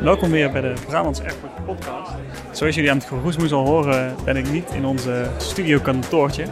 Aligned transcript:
Welkom 0.00 0.30
weer 0.30 0.50
bij 0.50 0.60
de 0.60 0.72
Brabants 0.86 1.20
Airport 1.20 1.64
Podcast. 1.64 2.10
Zoals 2.50 2.74
jullie 2.74 2.90
aan 2.90 2.96
het 2.96 3.06
geroesmoes 3.06 3.52
al 3.52 3.66
horen, 3.66 4.14
ben 4.24 4.36
ik 4.36 4.50
niet 4.50 4.70
in 4.70 4.84
onze 4.84 5.30
studiokantoortje. 5.36 6.44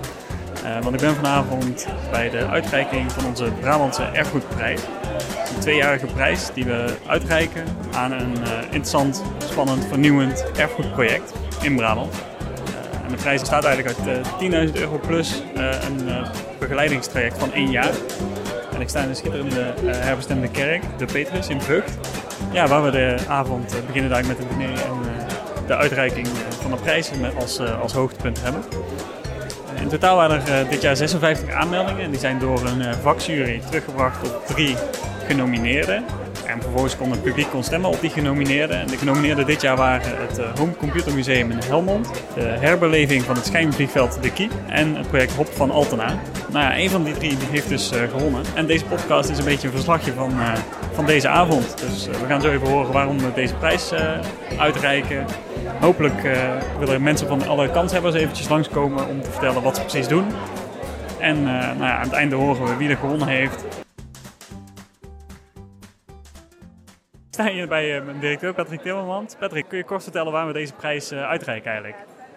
Uh, 0.65 0.83
want 0.83 0.95
ik 0.95 1.01
ben 1.01 1.15
vanavond 1.15 1.87
bij 2.11 2.31
de 2.31 2.47
uitreiking 2.47 3.13
van 3.13 3.27
onze 3.27 3.53
Brabantse 3.61 4.03
Erfgoedprijs. 4.03 4.83
Een 5.55 5.61
tweejarige 5.61 6.07
prijs 6.07 6.51
die 6.55 6.65
we 6.65 6.95
uitreiken 7.07 7.65
aan 7.93 8.13
een 8.13 8.33
uh, 8.41 8.63
interessant, 8.63 9.23
spannend, 9.39 9.87
vernieuwend 9.87 10.51
erfgoedproject 10.57 11.33
in 11.63 11.77
Brabant. 11.77 12.15
Uh, 12.15 13.05
en 13.05 13.11
de 13.11 13.17
prijs 13.17 13.41
bestaat 13.41 13.65
eigenlijk 13.65 13.97
uit 13.99 14.71
10.000 14.71 14.81
euro 14.81 15.01
plus 15.07 15.43
een 15.55 16.27
begeleidingstraject 16.59 17.39
van 17.39 17.53
één 17.53 17.71
jaar. 17.71 17.93
En 18.75 18.81
ik 18.81 18.89
sta 18.89 19.03
in 19.03 19.09
de 19.09 19.15
schitterende 19.15 19.75
herbestemde 19.87 20.49
kerk, 20.49 20.83
de 20.97 21.05
Petrus 21.05 21.49
in 21.49 21.61
Vught. 21.61 22.18
Ja, 22.53 22.67
waar 22.67 22.85
we 22.85 22.91
de 22.91 23.17
avond 23.29 23.75
beginnen 23.87 24.11
daar 24.11 24.27
met 24.27 24.39
een 24.39 24.59
diner 24.59 24.69
en 24.71 24.99
de 25.67 25.77
uitreiking 25.77 26.27
van 26.61 26.71
de 26.71 26.77
prijzen 26.77 27.37
als, 27.37 27.61
als 27.61 27.93
hoogtepunt 27.93 28.43
hebben. 28.43 28.63
In 29.81 29.89
totaal 29.89 30.17
waren 30.17 30.47
er 30.47 30.69
dit 30.69 30.83
jaar 30.83 30.97
56 30.97 31.55
aanmeldingen 31.55 32.03
en 32.03 32.11
die 32.11 32.21
zijn 32.21 32.39
door 32.39 32.67
een 32.67 32.95
vakjury 32.95 33.61
teruggebracht 33.67 34.35
op 34.35 34.47
drie 34.47 34.77
genomineerden. 35.27 36.05
En 36.49 36.63
vervolgens 36.63 36.97
kon 36.97 37.11
het 37.11 37.23
publiek 37.23 37.51
kon 37.51 37.63
stemmen 37.63 37.91
op 37.91 38.01
die 38.01 38.11
genomineerden. 38.11 38.81
En 38.81 38.87
de 38.87 38.97
genomineerden 38.97 39.47
dit 39.47 39.61
jaar 39.61 39.77
waren 39.77 40.17
het 40.19 40.59
Home 40.59 40.77
Computer 40.77 41.15
Museum 41.15 41.51
in 41.51 41.59
Helmond, 41.65 42.11
de 42.35 42.41
herbeleving 42.41 43.23
van 43.23 43.35
het 43.35 43.47
schijnvliegveld 43.47 44.23
De 44.23 44.33
Kie 44.33 44.51
en 44.69 44.95
het 44.95 45.09
project 45.09 45.35
Hop 45.35 45.49
van 45.53 45.71
Altena. 45.71 46.07
Nou 46.53 46.65
ja, 46.65 46.79
een 46.79 46.91
van 46.91 47.05
die 47.05 47.15
drie 47.15 47.37
heeft 47.51 47.69
dus 47.69 47.93
uh, 47.93 47.99
gewonnen. 48.11 48.43
En 48.55 48.67
deze 48.67 48.85
podcast 48.85 49.31
is 49.31 49.39
een 49.39 49.45
beetje 49.45 49.67
een 49.67 49.75
verslagje 49.75 50.13
van, 50.13 50.31
uh, 50.31 50.53
van 50.93 51.07
deze 51.07 51.29
avond. 51.29 51.79
Dus 51.79 52.07
we 52.07 52.27
gaan 52.29 52.41
zo 52.41 52.51
even 52.51 52.69
horen 52.69 52.93
waarom 52.93 53.19
we 53.19 53.33
deze 53.35 53.55
prijs 53.55 53.93
uitreiken. 54.59 55.27
Hopelijk 55.81 56.29
willen 56.79 57.03
mensen 57.03 57.29
van 57.29 57.49
alle 57.49 57.71
kanshebbers 57.71 58.15
eventjes 58.15 58.49
langskomen 58.49 59.09
om 59.09 59.23
te 59.23 59.31
vertellen 59.31 59.63
wat 59.63 59.77
ze 59.77 59.83
precies 59.83 60.09
doen. 60.09 60.25
En 61.19 61.43
nou 61.43 61.79
ja, 61.79 61.97
aan 61.97 62.03
het 62.03 62.13
einde 62.13 62.37
horen 62.37 62.65
we 62.65 62.77
wie 62.77 62.89
er 62.89 62.97
gewonnen 62.97 63.29
heeft. 63.29 63.87
Sta 67.39 67.51
hier 67.51 67.69
bij 67.69 68.03
mijn 68.05 68.19
directeur 68.21 68.55
Patrick 68.55 68.81
Timmermans. 68.81 69.35
Patrick, 69.39 69.69
kun 69.69 69.79
je 69.79 69.85
kort 69.85 70.03
vertellen 70.03 70.33
waar 70.33 70.47
we 70.47 70.53
deze 70.53 70.73
prijs 70.73 71.13
uitreiken 71.13 71.71
eigenlijk? 71.71 71.97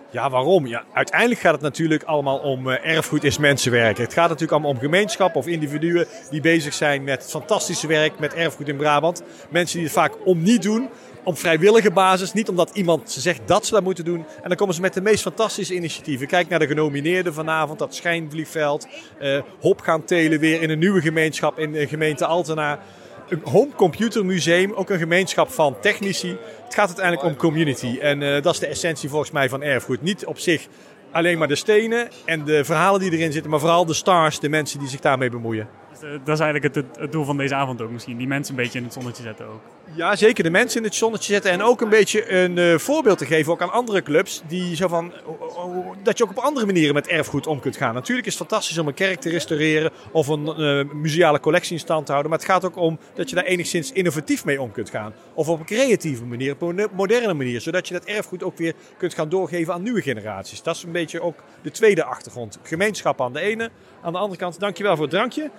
Ja, 0.10 0.30
waarom? 0.30 0.68
Ja, 0.68 0.84
uiteindelijk 0.94 1.40
gaat 1.40 1.54
het 1.54 1.62
natuurlijk 1.62 2.04
allemaal 2.04 2.38
om 2.38 2.68
erfgoed 2.68 3.24
is 3.24 3.38
mensenwerk. 3.38 3.98
Het 3.98 4.14
gaat 4.14 4.26
natuurlijk 4.26 4.52
allemaal 4.52 4.72
om 4.72 4.80
gemeenschappen 4.80 5.40
of 5.40 5.48
individuen 5.48 6.08
die 6.30 6.42
bezig 6.42 6.74
zijn 6.74 7.04
met 7.04 7.30
fantastische 7.30 7.88
werk 7.88 8.20
met 8.20 8.34
erfgoed 8.34 8.68
in 8.68 8.76
Brabant. 8.76 9.24
Mensen 9.50 9.78
die 9.78 9.86
het 9.86 9.96
vaak 9.96 10.14
om 10.26 10.42
niet 10.42 10.62
doen, 10.62 10.90
op 11.24 11.38
vrijwillige 11.38 11.92
basis. 11.92 12.34
Niet 12.34 12.50
omdat 12.50 12.70
iemand 12.74 13.12
ze 13.12 13.22
zegt 13.22 13.42
dat 13.46 13.66
ze 13.66 13.74
dat 13.74 13.84
moeten 13.84 14.06
doen. 14.06 14.26
En 14.42 14.48
dan 14.48 14.58
komen 14.58 14.76
ze 14.76 14.82
met 14.82 14.94
de 14.94 15.02
meest 15.02 15.22
fantastische 15.22 15.76
initiatieven. 15.76 16.28
Kijk 16.28 16.50
naar 16.50 16.60
de 16.60 16.68
genomineerden 16.68 17.34
vanavond, 17.34 17.80
dat 17.80 17.96
schijnvliegveld. 17.96 18.88
Hop 19.60 19.82
gaan 19.82 20.04
telen 20.04 20.40
weer 20.40 20.62
in 20.62 20.70
een 20.70 20.80
nieuwe 20.80 21.02
gemeenschap 21.02 21.60
in 21.60 21.72
de 21.72 21.88
gemeente 21.88 22.26
Altena 22.26 22.80
een 23.32 23.42
home 23.44 23.72
computer 23.76 24.26
museum, 24.26 24.74
ook 24.74 24.90
een 24.90 24.98
gemeenschap 24.98 25.52
van 25.52 25.80
technici. 25.80 26.38
Het 26.64 26.74
gaat 26.74 26.88
uiteindelijk 26.88 27.28
om 27.28 27.36
community. 27.36 27.98
En 28.00 28.22
uh, 28.22 28.42
dat 28.42 28.54
is 28.54 28.60
de 28.60 28.68
essentie 28.68 29.10
volgens 29.10 29.32
mij 29.32 29.50
van 29.50 29.62
erfgoed. 29.62 30.02
Niet 30.02 30.26
op 30.26 30.40
zich 30.40 30.68
alleen 31.12 31.38
maar 31.38 31.48
de 31.48 31.56
stenen 31.56 32.10
en 32.26 32.46
de 32.46 32.66
verhalen 32.66 33.00
die 33.00 33.12
erin 33.12 33.32
zitten, 33.32 33.52
maar 33.52 33.60
vooral 33.60 33.86
de 33.86 33.94
stars, 33.94 34.40
de 34.40 34.50
mensen 34.50 34.80
die 34.80 34.88
zich 34.88 35.00
daarmee 35.00 35.30
bemoeien. 35.30 35.68
Dus, 35.92 36.04
uh, 36.04 36.10
dat 36.24 36.36
is 36.36 36.40
eigenlijk 36.40 36.76
het, 36.76 36.86
het, 37.00 37.12
doel 37.12 37.26
van 37.26 37.38
deze 37.38 37.56
avond 37.56 37.82
ook 37.82 37.92
misschien. 37.92 38.18
Die 38.18 38.28
mensen 38.28 38.56
een 38.56 38.64
beetje 38.64 38.78
in 38.78 38.84
het 38.84 38.94
zonnetje 38.94 39.24
zetten 39.24 39.46
ook. 39.46 39.62
Ja, 39.94 40.16
zeker. 40.16 40.44
De 40.44 40.50
mensen 40.50 40.80
in 40.80 40.86
het 40.86 40.96
zonnetje 40.96 41.34
zetten. 41.34 41.52
En 41.52 41.62
ook 41.62 41.82
een 41.82 41.90
beetje 41.90 42.32
een 42.32 42.58
uh, 42.58 42.78
voorbeeld 42.78 43.18
te 43.18 43.26
geven 43.26 43.52
ook 43.52 43.62
aan 43.62 43.72
andere 43.72 44.04
clubs. 44.04 44.42
Die 44.48 44.76
zo 44.76 44.88
van, 44.88 45.14
oh, 45.26 45.58
oh, 45.58 45.96
dat 46.04 46.18
je 46.18 46.24
ook 46.24 46.30
op 46.30 46.38
andere 46.38 46.66
manieren 46.66 46.94
met 46.94 47.08
erfgoed 47.08 47.48
om 47.48 47.60
kunt 47.60 47.78
gaan. 47.78 47.94
Natuurlijk 47.94 48.28
is 48.28 48.34
het 48.38 48.48
fantastisch 48.48 48.78
om 48.78 48.88
een 48.88 48.94
kerk 48.94 49.20
te 49.20 49.30
restaureren. 49.30 49.92
Of 50.12 50.28
een 50.28 50.54
uh, 50.58 50.94
museale 50.94 51.40
collectie 51.40 51.74
in 51.74 51.80
stand 51.80 52.06
te 52.06 52.12
houden. 52.12 52.32
Maar 52.32 52.40
het 52.40 52.50
gaat 52.50 52.66
ook 52.66 52.76
om 52.76 53.00
dat 53.14 53.30
je 53.30 53.36
daar 53.36 53.46
enigszins 53.46 53.92
innovatief 53.92 54.46
mee 54.46 54.62
om 54.62 54.72
kunt 54.72 54.90
gaan. 54.90 55.14
Of 55.34 55.50
op 55.50 55.60
een 55.60 55.66
creatieve 55.66 56.26
manier, 56.26 56.54
op 56.54 56.62
een 56.62 56.88
moderne 56.94 57.34
manier. 57.34 57.62
Zodat 57.62 57.88
je 57.88 57.94
dat 57.94 58.06
erfgoed 58.06 58.44
ook 58.44 58.58
weer 58.58 58.74
kunt 58.98 59.14
gaan 59.14 59.30
doorgeven 59.30 59.74
aan 59.74 59.84
nieuwe 59.84 60.02
generaties. 60.02 60.64
Dat 60.64 60.76
is 60.76 60.84
een 60.84 60.92
beetje 60.92 61.22
ook 61.22 61.44
de 61.62 61.72
tweede 61.72 62.04
achtergrond. 62.04 62.60
Gemeenschap 62.64 63.22
aan 63.22 63.34
de 63.34 63.40
ene. 63.40 63.70
Aan 64.02 64.12
de 64.12 64.20
andere 64.20 64.40
kant, 64.40 64.60
dankjewel 64.60 64.96
voor 64.96 65.06
het 65.06 65.14
drankje 65.14 65.52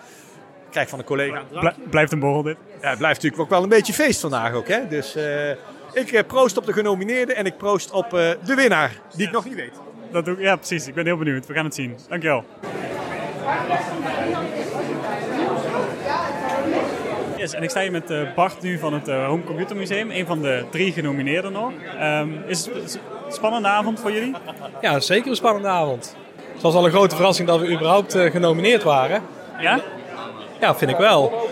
krijg 0.73 0.89
van 0.89 0.99
een 0.99 1.05
collega. 1.05 1.43
Blij, 1.61 1.75
blijft 1.91 2.13
een 2.13 2.21
borrel 2.21 2.43
dit. 2.43 2.57
Ja, 2.81 2.89
het 2.89 2.99
blijft 2.99 3.23
natuurlijk 3.23 3.43
ook 3.43 3.51
wel 3.51 3.63
een 3.63 3.69
beetje 3.69 3.93
feest 3.93 4.21
vandaag 4.21 4.53
ook. 4.53 4.69
Hè? 4.69 4.89
Dus 4.89 5.17
uh, 5.17 5.51
ik 5.93 6.13
uh, 6.13 6.21
proost 6.27 6.57
op 6.57 6.67
de 6.67 6.73
genomineerden 6.73 7.37
en 7.37 7.47
ik 7.47 7.57
proost 7.57 7.91
op 7.91 8.05
uh, 8.05 8.11
de 8.45 8.55
winnaar, 8.55 8.91
die 9.17 9.27
ik 9.27 9.33
nog 9.33 9.45
niet 9.45 9.55
weet. 9.55 9.73
Dat 10.13 10.25
doe 10.25 10.35
ik, 10.35 10.41
ja, 10.41 10.57
precies. 10.57 10.87
Ik 10.87 10.95
ben 10.95 11.07
heel 11.07 11.17
benieuwd. 11.17 11.47
We 11.47 11.55
gaan 11.55 11.65
het 11.65 11.75
zien. 11.75 11.97
Dankjewel. 12.09 12.45
Yes, 17.37 17.55
en 17.55 17.63
ik 17.63 17.71
sta 17.71 17.81
hier 17.81 17.91
met 17.91 18.35
Bart 18.35 18.63
nu 18.63 18.79
van 18.79 18.93
het 18.93 19.07
Home 19.07 19.45
Computer 19.45 19.77
Museum, 19.77 20.11
een 20.11 20.27
van 20.27 20.43
de 20.43 20.65
drie 20.71 20.93
genomineerden 20.93 21.53
nog. 21.53 21.73
Um, 22.03 22.43
is 22.47 22.67
het 22.67 23.01
een 23.27 23.33
spannende 23.33 23.69
avond 23.69 24.01
voor 24.01 24.13
jullie? 24.13 24.35
Ja, 24.81 25.01
zeker 25.01 25.31
een 25.31 25.37
spannende 25.37 25.69
avond. 25.69 26.17
Het 26.53 26.63
was 26.63 26.75
al 26.75 26.85
een 26.85 26.91
grote 26.91 27.15
verrassing 27.15 27.49
dat 27.49 27.61
we 27.61 27.73
überhaupt 27.73 28.13
genomineerd 28.13 28.83
waren. 28.83 29.23
Ja? 29.61 29.81
Ja, 30.63 30.75
vind 30.75 30.91
ik 30.91 30.97
wel. 30.97 31.49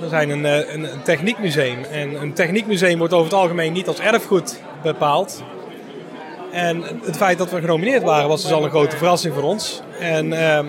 We 0.00 0.08
zijn 0.08 0.30
een, 0.30 0.44
een, 0.44 0.92
een, 0.92 1.02
techniekmuseum. 1.02 1.84
En 1.90 2.22
een 2.22 2.32
techniekmuseum 2.32 2.98
wordt 2.98 3.12
over 3.12 3.26
het 3.26 3.34
algemeen 3.34 3.72
niet 3.72 3.88
als 3.88 4.00
erfgoed 4.00 4.60
bepaald. 4.82 5.42
En 6.52 6.82
het 7.04 7.16
feit 7.16 7.38
dat 7.38 7.50
we 7.50 7.60
genomineerd 7.60 8.02
waren 8.02 8.28
was 8.28 8.42
dus 8.42 8.52
al 8.52 8.64
een 8.64 8.70
grote 8.70 8.96
verrassing 8.96 9.34
voor 9.34 9.42
ons. 9.42 9.82
En 10.00 10.26
uh, 10.32 10.60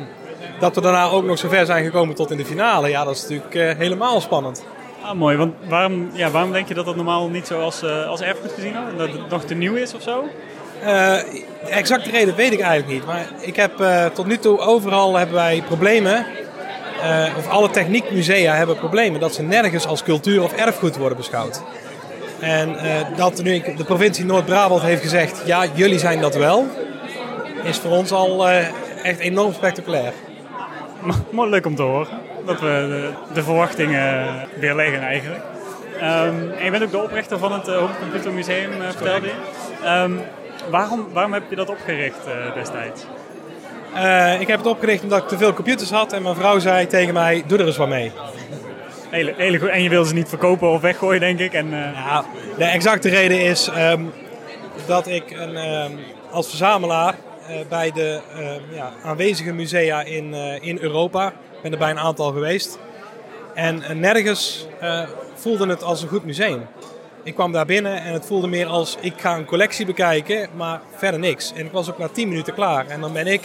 dat 0.59 0.75
we 0.75 0.81
daarna 0.81 1.09
ook 1.09 1.23
nog 1.23 1.37
zo 1.37 1.49
ver 1.49 1.65
zijn 1.65 1.83
gekomen 1.83 2.15
tot 2.15 2.31
in 2.31 2.37
de 2.37 2.45
finale, 2.45 2.89
ja, 2.89 3.03
dat 3.03 3.15
is 3.15 3.21
natuurlijk 3.21 3.55
uh, 3.55 3.71
helemaal 3.77 4.21
spannend. 4.21 4.65
Ah, 5.01 5.13
mooi. 5.13 5.37
Want 5.37 5.53
waarom, 5.67 6.09
ja, 6.13 6.29
waarom 6.29 6.51
denk 6.51 6.67
je 6.67 6.73
dat 6.73 6.85
dat 6.85 6.95
normaal 6.95 7.27
niet 7.27 7.47
zo 7.47 7.61
als, 7.61 7.83
uh, 7.83 8.07
als 8.07 8.21
erfgoed 8.21 8.51
gezien 8.51 8.73
wordt? 8.73 8.97
Dat 8.97 9.19
het 9.21 9.29
nog 9.29 9.43
te 9.43 9.55
nieuw 9.55 9.75
is 9.75 9.93
of 9.93 10.01
zo? 10.01 10.23
De 10.83 11.69
exacte 11.69 12.09
reden 12.09 12.35
weet 12.35 12.51
ik 12.51 12.59
eigenlijk 12.59 12.91
niet. 12.91 13.05
Maar 13.05 13.27
ik 13.39 13.55
heb 13.55 13.71
tot 14.13 14.25
nu 14.25 14.37
toe 14.37 14.59
overal 14.59 15.15
hebben 15.15 15.35
wij 15.35 15.63
problemen 15.67 16.25
uh, 17.03 17.37
of 17.37 17.47
alle 17.47 17.69
techniekmusea 17.69 18.53
hebben 18.53 18.77
problemen 18.77 19.19
dat 19.19 19.33
ze 19.33 19.41
nergens 19.41 19.87
als 19.87 20.03
cultuur 20.03 20.43
of 20.43 20.53
erfgoed 20.53 20.97
worden 20.97 21.17
beschouwd. 21.17 21.61
En 22.39 22.69
uh, 22.69 23.17
dat 23.17 23.43
nu 23.43 23.61
de 23.77 23.83
provincie 23.83 24.25
Noord-Brabant 24.25 24.81
heeft 24.81 25.01
gezegd, 25.01 25.41
ja, 25.45 25.65
jullie 25.73 25.99
zijn 25.99 26.21
dat 26.21 26.35
wel, 26.35 26.67
is 27.63 27.77
voor 27.77 27.91
ons 27.91 28.11
al 28.11 28.49
uh, 28.49 28.57
echt 29.03 29.19
enorm 29.19 29.53
spectaculair. 29.53 30.13
Mooi 31.29 31.49
leuk 31.49 31.65
om 31.65 31.75
te 31.75 31.81
horen, 31.81 32.07
dat 32.45 32.59
we 32.59 32.65
de, 32.67 33.33
de 33.33 33.43
verwachtingen 33.43 34.27
weerleggen 34.59 35.01
eigenlijk. 35.01 35.43
Um, 35.97 36.51
en 36.57 36.65
je 36.65 36.71
bent 36.71 36.83
ook 36.83 36.91
de 36.91 37.03
oprichter 37.03 37.37
van 37.37 37.51
het 37.51 37.67
Home 37.67 37.97
Computer 37.99 38.31
Museum, 38.31 38.71
vertelde 38.95 39.27
je. 39.27 39.33
Um, 39.89 40.21
waarom, 40.69 41.07
waarom 41.13 41.33
heb 41.33 41.43
je 41.49 41.55
dat 41.55 41.69
opgericht 41.69 42.19
destijds? 42.55 43.05
Uh, 43.93 44.41
ik 44.41 44.47
heb 44.47 44.57
het 44.57 44.67
opgericht 44.67 45.03
omdat 45.03 45.21
ik 45.21 45.27
te 45.27 45.37
veel 45.37 45.53
computers 45.53 45.89
had 45.89 46.13
en 46.13 46.21
mijn 46.21 46.35
vrouw 46.35 46.59
zei 46.59 46.87
tegen 46.87 47.13
mij, 47.13 47.43
doe 47.47 47.57
er 47.57 47.65
eens 47.65 47.77
wat 47.77 47.87
mee. 47.87 48.11
Hele, 49.09 49.33
hele 49.37 49.59
goed. 49.59 49.69
En 49.69 49.83
je 49.83 49.89
wil 49.89 50.05
ze 50.05 50.13
niet 50.13 50.29
verkopen 50.29 50.69
of 50.69 50.81
weggooien, 50.81 51.19
denk 51.19 51.39
ik. 51.39 51.53
En, 51.53 51.65
uh... 51.65 51.93
ja, 51.93 52.25
de 52.57 52.63
exacte 52.63 53.09
reden 53.09 53.41
is 53.41 53.69
um, 53.77 54.11
dat 54.85 55.07
ik 55.07 55.31
een, 55.31 55.55
um, 55.83 55.99
als 56.31 56.47
verzamelaar 56.47 57.15
uh, 57.49 57.55
bij 57.69 57.91
de 57.91 58.19
ja, 58.71 58.91
aanwezige 59.03 59.53
musea 59.53 60.01
in, 60.01 60.33
in 60.61 60.77
Europa, 60.81 61.33
ben 61.61 61.71
er 61.71 61.77
bij 61.77 61.89
een 61.89 61.99
aantal 61.99 62.31
geweest. 62.31 62.79
En 63.53 63.83
nergens 63.99 64.67
voelde 65.35 65.67
het 65.67 65.83
als 65.83 66.01
een 66.01 66.07
goed 66.09 66.25
museum. 66.25 66.67
Ik 67.23 67.33
kwam 67.33 67.51
daar 67.51 67.65
binnen 67.65 68.01
en 68.01 68.13
het 68.13 68.25
voelde 68.25 68.47
meer 68.47 68.65
als 68.65 68.97
ik 69.01 69.13
ga 69.17 69.35
een 69.35 69.45
collectie 69.45 69.85
bekijken, 69.85 70.49
maar 70.55 70.81
verder 70.95 71.19
niks. 71.19 71.53
En 71.53 71.65
ik 71.65 71.71
was 71.71 71.89
ook 71.89 71.97
na 71.97 72.07
10 72.07 72.27
minuten 72.27 72.53
klaar. 72.53 72.87
En 72.87 73.01
dan 73.01 73.13
ben 73.13 73.27
ik 73.27 73.41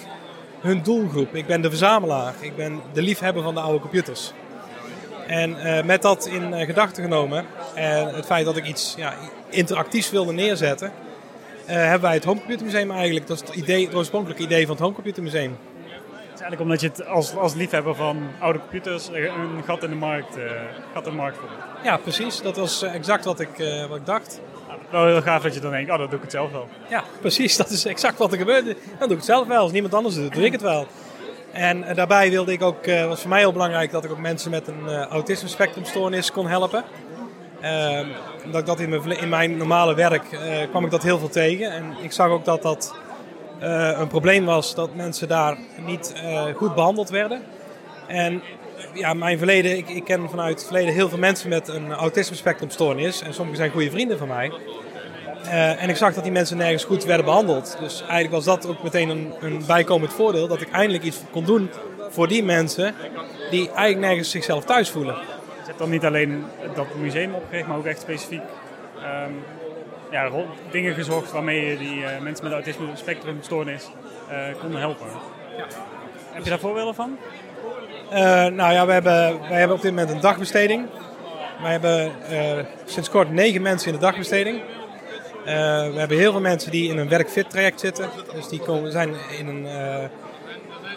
hun 0.65 0.83
doelgroep. 0.83 1.35
Ik 1.35 1.47
ben 1.47 1.61
de 1.61 1.69
verzamelaar. 1.69 2.35
Ik 2.41 2.57
ben 2.57 2.81
de 2.93 3.03
liefhebber 3.03 3.43
van 3.43 3.55
de 3.55 3.61
oude 3.61 3.81
computers. 3.81 4.33
En 5.27 5.51
uh, 5.51 5.83
met 5.83 6.03
dat 6.03 6.27
in 6.27 6.53
uh, 6.53 6.61
gedachten 6.61 7.03
genomen 7.03 7.45
en 7.75 8.15
het 8.15 8.27
feit 8.27 8.45
dat 8.45 8.57
ik 8.57 8.67
iets 8.67 8.95
ja, 8.97 9.15
interactiefs 9.49 10.11
wilde 10.11 10.33
neerzetten, 10.33 10.93
uh, 11.67 11.67
hebben 11.67 12.01
wij 12.01 12.15
het 12.15 12.25
Homecomputer 12.25 12.65
Museum 12.65 12.91
eigenlijk. 12.91 13.27
Dat 13.27 13.43
is 13.43 13.49
het, 13.49 13.57
idee, 13.57 13.87
het 13.87 13.95
oorspronkelijke 13.95 14.43
idee 14.43 14.63
van 14.63 14.71
het 14.71 14.81
Homecomputer 14.81 15.23
Museum. 15.23 15.59
Het 15.83 16.35
is 16.35 16.41
eigenlijk 16.41 16.61
omdat 16.61 16.81
je 16.81 16.87
het 16.89 17.07
als, 17.07 17.37
als 17.37 17.55
liefhebber 17.55 17.95
van 17.95 18.23
oude 18.39 18.59
computers 18.59 19.09
een 19.09 19.65
gat 19.65 19.83
in 19.83 19.91
de 19.91 19.97
markt, 19.97 20.37
gat 20.93 21.05
in 21.05 21.11
de 21.11 21.17
markt 21.17 21.39
vond. 21.39 21.51
Ja, 21.83 21.97
precies. 21.97 22.43
Dat 22.43 22.57
was 22.57 22.83
exact 22.83 23.25
wat 23.25 23.41
ik, 23.41 23.49
wat 23.89 23.99
ik 23.99 24.07
dacht 24.07 24.41
wel 24.95 25.07
heel 25.07 25.23
gaaf 25.23 25.43
dat 25.43 25.55
je 25.55 25.61
dan 25.61 25.71
denkt, 25.71 25.91
oh, 25.91 25.99
dat 25.99 26.07
doe 26.07 26.17
ik 26.17 26.23
het 26.23 26.33
zelf 26.33 26.53
wel. 26.53 26.69
Ja, 26.89 27.05
precies. 27.21 27.57
Dat 27.57 27.71
is 27.71 27.85
exact 27.85 28.19
wat 28.19 28.33
er 28.33 28.39
gebeurde. 28.39 28.77
Dan 28.99 28.99
doe 28.99 29.11
ik 29.11 29.17
het 29.17 29.25
zelf 29.25 29.47
wel. 29.47 29.61
Als 29.61 29.73
niemand 29.73 29.95
anders 29.95 30.15
doet, 30.15 30.35
doe 30.35 30.45
ik 30.45 30.53
het 30.53 30.63
wel. 30.63 30.87
En 31.53 31.79
uh, 31.79 31.95
daarbij 31.95 32.31
wilde 32.31 32.53
ik 32.53 32.63
ook, 32.63 32.87
uh, 32.87 33.07
was 33.07 33.21
voor 33.21 33.31
mij 33.31 33.39
heel 33.39 33.53
belangrijk 33.53 33.91
dat 33.91 34.05
ik 34.05 34.11
ook 34.11 34.19
mensen 34.19 34.51
met 34.51 34.69
een 34.69 34.85
uh, 34.87 35.01
autisme 35.01 35.49
spectrumstoornis 35.49 36.33
kon 36.33 36.49
helpen. 36.49 36.85
Ehm, 37.65 38.07
dat 38.51 38.61
ik 38.61 38.67
dat 38.67 38.81
in 38.81 38.89
mijn, 38.89 39.21
in 39.21 39.29
mijn 39.29 39.57
normale 39.57 39.95
werk 39.95 40.33
eh, 40.33 40.69
kwam 40.71 40.85
ik 40.85 40.91
dat 40.91 41.03
heel 41.03 41.19
veel 41.19 41.29
tegen. 41.29 41.73
En 41.73 41.95
ik 42.03 42.13
zag 42.13 42.29
ook 42.29 42.45
dat 42.45 42.63
dat 42.63 42.95
eh, 43.59 43.99
een 43.99 44.09
probleem 44.09 44.45
was 44.45 44.75
dat 44.75 44.95
mensen 44.95 45.29
daar 45.29 45.59
niet 45.87 46.13
eh, 46.13 46.45
goed 46.57 46.75
behandeld 46.75 47.11
werden. 47.11 47.43
En 48.07 48.43
ja, 48.93 49.15
mijn 49.15 49.39
verleden, 49.39 49.77
ik, 49.77 49.89
ik 49.89 50.05
ken 50.05 50.31
vanuit 50.31 50.55
het 50.55 50.65
verleden 50.65 50.95
heel 50.95 51.09
veel 51.09 51.19
mensen 51.19 51.49
met 51.49 51.69
een 51.69 51.93
autisme 51.93 52.37
spectrumstoornis. 52.37 53.23
En 53.23 53.35
sommigen 53.35 53.59
zijn 53.59 53.71
goede 53.71 53.91
vrienden 53.91 54.19
van 54.19 54.29
mij. 54.29 54.53
Uh, 55.45 55.83
en 55.83 55.89
ik 55.89 55.97
zag 55.97 56.15
dat 56.15 56.23
die 56.23 56.33
mensen 56.33 56.57
nergens 56.57 56.85
goed 56.85 57.05
werden 57.05 57.25
behandeld. 57.25 57.77
Dus 57.81 58.01
eigenlijk 58.01 58.31
was 58.31 58.45
dat 58.45 58.67
ook 58.67 58.83
meteen 58.83 59.09
een, 59.09 59.33
een 59.41 59.63
bijkomend 59.67 60.13
voordeel. 60.13 60.49
Dat 60.49 60.61
ik 60.61 60.71
eindelijk 60.71 61.05
iets 61.05 61.21
kon 61.31 61.45
doen 61.45 61.71
voor 62.11 62.29
die 62.29 62.45
mensen 62.45 62.95
die 63.51 63.67
eigenlijk 63.67 63.99
nergens 63.99 64.31
zichzelf 64.31 64.65
thuis 64.65 64.91
voelen. 64.91 65.15
Je 65.15 65.67
hebt 65.67 65.79
dan 65.79 65.91
niet 65.91 66.05
alleen 66.05 66.45
dat 66.75 66.87
museum 66.95 67.35
opgericht, 67.35 67.67
maar 67.67 67.77
ook 67.77 67.87
echt 67.87 68.01
specifiek 68.01 68.43
um, 68.97 69.45
ja, 70.11 70.31
dingen 70.71 70.95
gezocht 70.95 71.33
waarmee 71.33 71.67
je 71.67 71.79
die 71.79 71.97
uh, 71.97 72.09
mensen 72.21 72.45
met 72.45 72.53
autisme 72.53 72.87
spectrumstoornis 72.95 73.91
uh, 74.31 74.37
kon 74.61 74.77
helpen. 74.77 75.07
Ja. 75.57 75.67
Heb 76.33 76.45
je 76.45 76.51
daar 76.51 76.59
voorbeelden 76.59 76.95
van? 76.95 77.19
Uh, 78.13 78.19
nou 78.47 78.73
ja, 78.73 78.87
we 78.87 78.93
hebben, 78.93 79.41
wij 79.49 79.59
hebben 79.59 79.77
op 79.77 79.83
dit 79.83 79.91
moment 79.91 80.11
een 80.11 80.21
dagbesteding. 80.21 80.87
Wij 81.63 81.71
hebben 81.71 82.13
sinds 82.85 83.11
kort 83.11 83.31
negen 83.31 83.63
mensen 83.63 83.89
in 83.89 83.95
de 83.95 84.01
dagbesteding. 84.01 84.61
we 85.45 85.95
hebben 85.97 86.17
heel 86.17 86.33
veel 86.33 86.41
mensen 86.41 86.71
die 86.71 86.91
in 86.91 86.99
een 86.99 87.09
werkfit 87.09 87.51
traject 87.51 87.81
zitten. 87.81 88.09
Dus 88.35 88.49
die 88.49 88.61
komen, 88.61 88.93
zijn 88.93 89.15
in 89.39 89.47
een, 89.47 89.67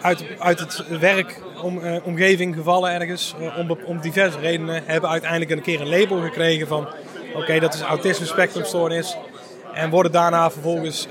uit, 0.00 0.24
uit 0.38 0.58
het 0.58 0.98
werkomgeving 0.98 2.54
gevallen 2.54 2.92
ergens. 2.92 3.34
om, 3.58 3.78
om 3.84 4.00
diverse 4.00 4.38
redenen. 4.38 4.82
Hebben 4.84 5.10
uiteindelijk 5.10 5.50
een 5.50 5.62
keer 5.62 5.80
een 5.80 5.88
label 5.88 6.20
gekregen 6.20 6.66
van 6.66 6.88
oké, 7.34 7.58
dat 7.58 7.74
is 7.74 7.80
autisme 7.80 8.26
spectrumstoornis. 8.26 9.16
En 9.72 9.90
worden 9.90 10.12
daarna 10.12 10.50
vervolgens 10.50 11.06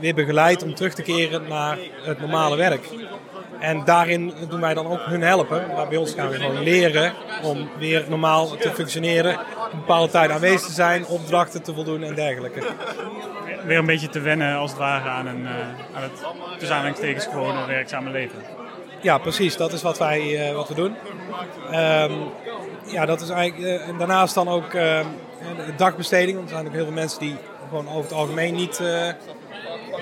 weer 0.00 0.14
begeleid 0.14 0.62
om 0.62 0.74
terug 0.74 0.94
te 0.94 1.02
keren 1.02 1.48
naar 1.48 1.78
het 2.02 2.20
normale 2.20 2.56
werk. 2.56 2.88
En 3.60 3.84
daarin 3.84 4.32
doen 4.48 4.60
wij 4.60 4.74
dan 4.74 4.86
ook 4.86 5.00
hun 5.04 5.22
helpen. 5.22 5.66
Maar 5.76 5.88
bij 5.88 5.96
ons 5.96 6.14
gaan 6.14 6.28
we 6.28 6.36
gewoon 6.36 6.62
leren 6.62 7.12
om 7.42 7.68
weer 7.78 8.04
normaal 8.08 8.56
te 8.56 8.70
functioneren. 8.70 9.32
Een 9.32 9.78
bepaalde 9.78 10.12
tijd 10.12 10.30
aanwezig 10.30 10.66
te 10.66 10.72
zijn, 10.72 11.06
opdrachten 11.06 11.62
te 11.62 11.74
voldoen 11.74 12.02
en 12.02 12.14
dergelijke. 12.14 12.62
Weer 13.64 13.78
een 13.78 13.86
beetje 13.86 14.08
te 14.08 14.20
wennen 14.20 14.56
als 14.56 14.70
het 14.70 14.78
ware 14.78 15.08
aan, 15.08 15.26
een, 15.26 15.42
uh, 15.42 15.50
aan 15.94 16.02
het 16.02 16.24
tussen 16.58 16.76
aanhalingstekens 16.76 17.26
gewone 17.26 17.66
werkzame 17.66 18.10
leven. 18.10 18.38
Ja, 19.00 19.18
precies. 19.18 19.56
Dat 19.56 19.72
is 19.72 19.82
wat 19.82 19.98
wij 19.98 20.48
uh, 20.48 20.54
wat 20.54 20.68
we 20.68 20.74
doen. 20.74 20.96
Um, 21.72 22.30
ja, 22.84 23.06
dat 23.06 23.20
is 23.20 23.28
eigenlijk. 23.28 23.90
Uh, 23.90 23.98
daarnaast 23.98 24.34
dan 24.34 24.48
ook 24.48 24.72
uh, 24.72 25.00
dagbesteding. 25.76 26.36
Want 26.36 26.48
er 26.48 26.54
zijn 26.54 26.66
ook 26.66 26.72
heel 26.72 26.84
veel 26.84 26.94
mensen 26.94 27.20
die 27.20 27.36
gewoon 27.68 27.88
over 27.88 28.02
het 28.02 28.12
algemeen 28.12 28.54
niet, 28.54 28.78
uh, 28.82 29.08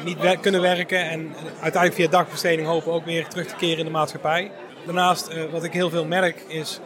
niet 0.07 0.41
kunnen 0.41 0.61
werken. 0.61 1.11
En 1.11 1.35
uiteindelijk 1.61 1.95
via 1.95 2.09
dagbesteding 2.09 2.69
hopen 2.69 2.93
ook 2.93 3.05
weer 3.05 3.29
terug 3.29 3.47
te 3.47 3.57
keren 3.57 3.79
in 3.79 3.85
de 3.85 3.91
maatschappij. 3.91 4.51
Daarnaast, 4.85 5.51
wat 5.51 5.65
ik 5.65 5.73
heel 5.73 5.91
veel 5.91 6.05
merk, 6.05 6.45
is 6.49 6.81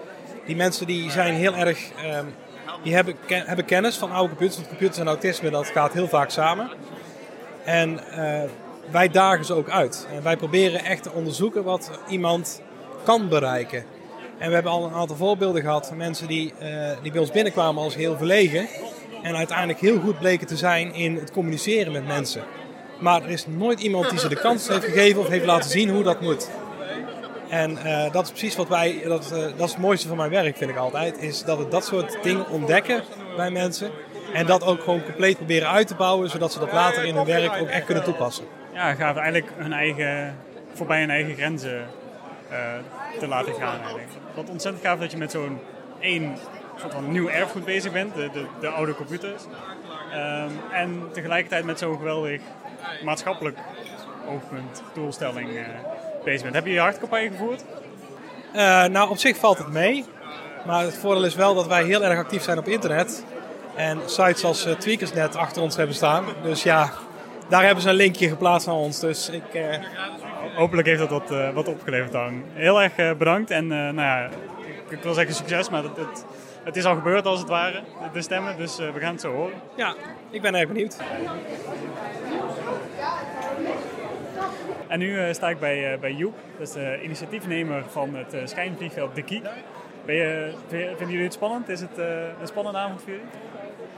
die 0.46 0.56
mensen 0.56 0.86
die 0.86 1.10
zijn 1.10 1.34
heel 1.34 1.54
erg. 1.54 1.90
Ehm, 2.04 2.24
die 2.82 2.94
hebben, 2.94 3.14
hebben 3.26 3.64
kennis 3.64 3.96
van 3.96 4.10
oude 4.10 4.28
computers. 4.28 4.56
Want 4.56 4.68
computers 4.68 4.98
en 4.98 5.06
autisme, 5.06 5.50
dat 5.50 5.66
gaat 5.66 5.92
heel 5.92 6.08
vaak 6.08 6.30
samen. 6.30 6.70
En 7.64 8.00
wij 8.90 9.08
dagen 9.08 9.44
ze 9.44 9.54
ook 9.54 9.70
uit. 9.70 10.06
En 10.14 10.22
wij 10.22 10.36
proberen 10.36 10.84
echt 10.84 11.02
te 11.02 11.12
onderzoeken 11.12 11.64
wat 11.64 11.90
iemand 12.08 12.62
kan 13.04 13.28
bereiken. 13.28 13.84
En 14.38 14.48
we 14.48 14.54
hebben 14.54 14.72
al 14.72 14.84
een 14.84 14.94
aantal 14.94 15.16
voorbeelden 15.16 15.62
gehad 15.62 15.86
van 15.86 15.96
mensen 15.96 16.28
die, 16.28 16.52
uh, 16.62 16.90
die 17.02 17.12
bij 17.12 17.20
ons 17.20 17.30
binnenkwamen 17.30 17.82
als 17.82 17.94
heel 17.94 18.16
verlegen. 18.16 18.66
En 19.22 19.36
uiteindelijk 19.36 19.80
heel 19.80 20.00
goed 20.00 20.18
bleken 20.18 20.46
te 20.46 20.56
zijn 20.56 20.94
in 20.94 21.16
het 21.16 21.30
communiceren 21.30 21.92
met 21.92 22.06
mensen. 22.06 22.42
Maar 23.00 23.22
er 23.22 23.30
is 23.30 23.46
nooit 23.46 23.80
iemand 23.80 24.10
die 24.10 24.18
ze 24.18 24.28
de 24.28 24.40
kans 24.40 24.68
heeft 24.68 24.84
gegeven 24.84 25.20
of 25.20 25.28
heeft 25.28 25.44
laten 25.44 25.70
zien 25.70 25.90
hoe 25.90 26.02
dat 26.02 26.20
moet. 26.20 26.50
En 27.48 27.78
uh, 27.84 28.12
dat 28.12 28.24
is 28.24 28.30
precies 28.30 28.56
wat 28.56 28.68
wij, 28.68 29.02
dat, 29.04 29.30
uh, 29.32 29.40
dat 29.40 29.66
is 29.66 29.72
het 29.72 29.80
mooiste 29.80 30.08
van 30.08 30.16
mijn 30.16 30.30
werk 30.30 30.56
vind 30.56 30.70
ik 30.70 30.76
altijd, 30.76 31.18
is 31.18 31.44
dat 31.44 31.58
we 31.58 31.68
dat 31.68 31.84
soort 31.84 32.18
dingen 32.22 32.48
ontdekken 32.48 33.02
bij 33.36 33.50
mensen. 33.50 33.90
En 34.32 34.46
dat 34.46 34.64
ook 34.64 34.82
gewoon 34.82 35.04
compleet 35.04 35.36
proberen 35.36 35.68
uit 35.68 35.86
te 35.86 35.94
bouwen, 35.94 36.30
zodat 36.30 36.52
ze 36.52 36.58
dat 36.58 36.72
later 36.72 37.04
in 37.04 37.14
hun 37.14 37.24
werk 37.24 37.60
ook 37.60 37.68
echt 37.68 37.84
kunnen 37.84 38.04
toepassen. 38.04 38.44
Ja, 38.74 38.94
gaat 38.94 39.16
eigenlijk 39.16 39.52
hun 39.56 39.72
eigen, 39.72 40.36
voorbij 40.74 41.00
hun 41.00 41.10
eigen 41.10 41.34
grenzen 41.34 41.86
uh, 42.50 42.56
te 43.18 43.26
laten 43.26 43.54
gaan 43.54 43.78
eigenlijk. 43.78 44.08
Wat 44.34 44.50
ontzettend 44.50 44.84
gaaf 44.84 44.98
dat 44.98 45.10
je 45.10 45.16
met 45.16 45.30
zo'n 45.30 45.58
één 46.00 46.36
soort 46.80 46.92
van 46.92 47.12
nieuw 47.12 47.28
erfgoed 47.28 47.64
bezig 47.64 47.92
bent, 47.92 48.14
de, 48.14 48.30
de, 48.32 48.44
de 48.60 48.68
oude 48.68 48.94
computers. 48.94 49.42
Um, 50.14 50.60
en 50.72 51.02
tegelijkertijd 51.12 51.64
met 51.64 51.78
zo'n 51.78 51.96
geweldig 51.96 52.40
maatschappelijk 53.04 53.58
oogpunt, 54.28 54.82
doelstelling 54.94 55.48
bezig 56.24 56.42
bent. 56.42 56.54
Heb 56.54 56.66
je 56.66 56.72
je 56.72 56.80
hartcampagne 56.80 57.30
gevoerd? 57.30 57.64
Uh, 58.54 58.84
nou, 58.84 59.10
op 59.10 59.18
zich 59.18 59.36
valt 59.36 59.58
het 59.58 59.68
mee. 59.68 60.04
Maar 60.66 60.84
het 60.84 60.98
voordeel 60.98 61.24
is 61.24 61.34
wel 61.34 61.54
dat 61.54 61.66
wij 61.66 61.84
heel 61.84 62.04
erg 62.04 62.18
actief 62.18 62.42
zijn 62.42 62.58
op 62.58 62.68
internet. 62.68 63.24
En 63.74 64.00
sites 64.06 64.44
als 64.44 64.66
uh, 64.66 64.72
Tweakersnet 64.72 65.36
achter 65.36 65.62
ons 65.62 65.76
hebben 65.76 65.94
staan. 65.94 66.24
Dus 66.42 66.62
ja, 66.62 66.90
daar 67.48 67.64
hebben 67.64 67.82
ze 67.82 67.88
een 67.88 67.94
linkje 67.94 68.28
geplaatst 68.28 68.66
naar 68.66 68.76
ons. 68.76 69.00
Dus 69.00 69.28
ik, 69.28 69.42
hopelijk 70.54 70.88
heeft 70.88 71.00
dat 71.00 71.10
wat, 71.10 71.30
uh, 71.30 71.50
wat 71.50 71.68
opgeleverd 71.68 72.12
dan. 72.12 72.42
Heel 72.52 72.82
erg 72.82 72.98
uh, 72.98 73.12
bedankt 73.12 73.50
en 73.50 73.64
uh, 73.64 73.70
nou 73.70 73.94
ja, 73.94 74.24
ik, 74.58 74.90
ik, 74.90 75.02
wil 75.02 75.14
zeggen 75.14 75.34
succes, 75.34 75.70
maar 75.70 75.82
het, 75.82 75.96
het, 75.96 76.24
het, 76.64 76.76
is 76.76 76.84
al 76.84 76.94
gebeurd 76.94 77.26
als 77.26 77.38
het 77.38 77.48
ware, 77.48 77.82
de 78.12 78.22
stemmen, 78.22 78.56
dus 78.56 78.76
we 78.76 79.00
gaan 79.00 79.12
het 79.12 79.20
zo 79.20 79.32
horen. 79.32 79.54
Ja, 79.76 79.94
ik 80.30 80.42
ben 80.42 80.54
erg 80.54 80.68
benieuwd. 80.68 80.96
En 84.90 84.98
nu 84.98 85.34
sta 85.34 85.48
ik 85.48 85.60
bij, 85.60 85.98
bij 86.00 86.12
Joep, 86.12 86.34
de 86.74 86.98
initiatiefnemer 87.02 87.84
van 87.88 88.14
het 88.14 88.50
schijnvliegveld 88.50 89.14
De 89.14 89.22
Kiek. 89.22 89.44
Ben 90.04 90.14
je, 90.14 90.50
vinden 90.68 91.08
jullie 91.08 91.22
het 91.24 91.32
spannend? 91.32 91.68
Is 91.68 91.80
het 91.80 91.98
een 92.40 92.46
spannende 92.46 92.78
avond 92.78 93.00
voor 93.00 93.10
jullie? 93.10 93.26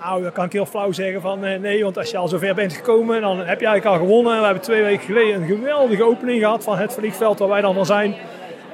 Nou, 0.01 0.23
dan 0.23 0.33
kan 0.33 0.45
ik 0.45 0.53
heel 0.53 0.67
flauw 0.67 0.93
zeggen 0.93 1.21
van 1.21 1.41
nee, 1.41 1.83
want 1.83 1.99
als 1.99 2.11
je 2.11 2.17
al 2.17 2.29
zover 2.29 2.55
bent 2.55 2.73
gekomen, 2.73 3.21
dan 3.21 3.39
heb 3.39 3.61
je 3.61 3.67
eigenlijk 3.67 3.85
al 3.85 4.07
gewonnen. 4.07 4.39
We 4.39 4.45
hebben 4.45 4.63
twee 4.63 4.83
weken 4.83 5.05
geleden 5.05 5.43
een 5.43 5.49
geweldige 5.49 6.03
opening 6.03 6.41
gehad 6.41 6.65
van 6.65 6.79
het 6.79 6.93
vliegveld 6.93 7.39
waar 7.39 7.49
wij 7.49 7.61
dan 7.61 7.75
van 7.75 7.87
zijn. 7.87 8.15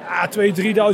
Ja, 0.09 0.29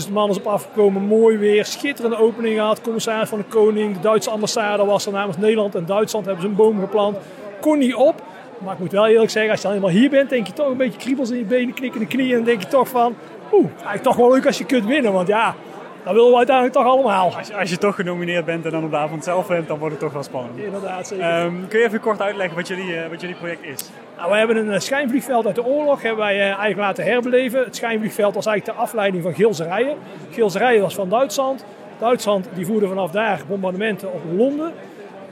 2.000, 0.02 0.06
3.000 0.08 0.12
man 0.12 0.30
is 0.30 0.38
op 0.38 0.48
afgekomen, 0.48 1.02
mooi 1.02 1.38
weer, 1.38 1.66
schitterende 1.66 2.18
opening 2.18 2.56
gehad. 2.56 2.82
Commissaris 2.82 3.30
van 3.30 3.38
de 3.38 3.44
Koning, 3.44 3.94
de 3.94 4.00
Duitse 4.00 4.30
ambassade 4.30 4.86
was 4.86 5.06
er 5.06 5.12
namens 5.12 5.38
Nederland 5.38 5.76
en 5.76 5.86
Duitsland, 5.86 6.26
hebben 6.26 6.44
ze 6.44 6.50
een 6.50 6.56
boom 6.56 6.80
geplant. 6.80 7.18
Kon 7.60 7.78
niet 7.78 7.96
op, 7.96 8.22
maar 8.66 8.74
ik 8.74 8.80
moet 8.80 8.92
wel 8.92 9.08
eerlijk 9.08 9.32
zeggen, 9.32 9.52
als 9.52 9.62
je 9.62 9.68
dan 9.68 9.78
helemaal 9.78 10.00
hier 10.00 10.10
bent, 10.10 10.30
denk 10.30 10.48
je 10.48 10.54
toch 10.54 10.70
een 10.70 10.78
beetje 10.78 11.00
kriebels 11.00 11.30
in 11.30 11.38
je 11.38 11.44
benen, 11.44 11.74
knikkende 11.74 12.08
knieën. 12.08 12.30
En 12.30 12.36
dan 12.36 12.46
denk 12.46 12.62
je 12.62 12.68
toch 12.68 12.88
van, 12.88 13.16
oeh, 13.52 13.70
eigenlijk 13.72 14.04
toch 14.04 14.16
wel 14.16 14.32
leuk 14.34 14.46
als 14.46 14.58
je 14.58 14.66
kunt 14.66 14.86
winnen. 14.86 15.14
Want 15.14 15.28
ja, 15.28 15.56
dat 16.04 16.14
willen 16.14 16.30
we 16.30 16.38
uiteindelijk 16.38 16.76
toch 16.76 16.86
allemaal. 16.86 17.36
Als 17.38 17.48
je, 17.48 17.56
als 17.56 17.70
je 17.70 17.78
toch 17.78 17.96
genomineerd 17.96 18.46
bent 18.46 18.66
en 18.66 18.72
dan 18.72 18.84
op 18.84 18.92
de 18.92 18.98
avond 18.98 19.24
zelf 19.24 19.48
bent, 19.48 19.68
dan 19.68 19.78
wordt 19.78 19.94
het 19.94 20.04
toch 20.04 20.14
wel 20.14 20.24
spannend. 20.24 20.58
Inderdaad, 20.58 21.08
zeker. 21.08 21.44
Um, 21.44 21.68
kun 21.68 21.80
je 21.80 21.86
even 21.86 22.00
kort 22.00 22.22
uitleggen 22.22 22.56
wat 22.56 22.68
jullie, 22.68 22.88
uh, 22.88 23.08
wat 23.10 23.22
jullie 23.22 23.36
project 23.36 23.64
is? 23.64 23.90
Nou, 24.18 24.32
we 24.32 24.38
hebben 24.38 24.58
een 24.58 24.74
uh, 24.74 24.80
schijnvliegveld 24.80 25.46
uit 25.46 25.56
de 25.56 25.66
oorlog 25.66 26.02
hebben 26.02 26.26
wij 26.26 26.36
uh, 26.36 26.42
eigenlijk 26.42 26.78
laten 26.78 27.04
herbeleven. 27.04 27.64
Het 27.64 27.76
schijnvliegveld 27.76 28.36
was 28.36 28.46
eigenlijk 28.46 28.78
de 28.78 28.84
afleiding 28.84 29.24
van 29.24 29.34
Gilserijen. 29.34 29.98
Gilserijen 30.32 30.82
was 30.82 30.96
van 30.96 31.10
Duitsland. 31.10 31.66
Duitsland 32.00 32.48
die 32.54 32.66
voerde 32.66 32.88
vanaf 32.88 33.12
daar 33.12 33.42
bombardementen 33.48 34.14
op 34.14 34.22
Londen. 34.38 34.74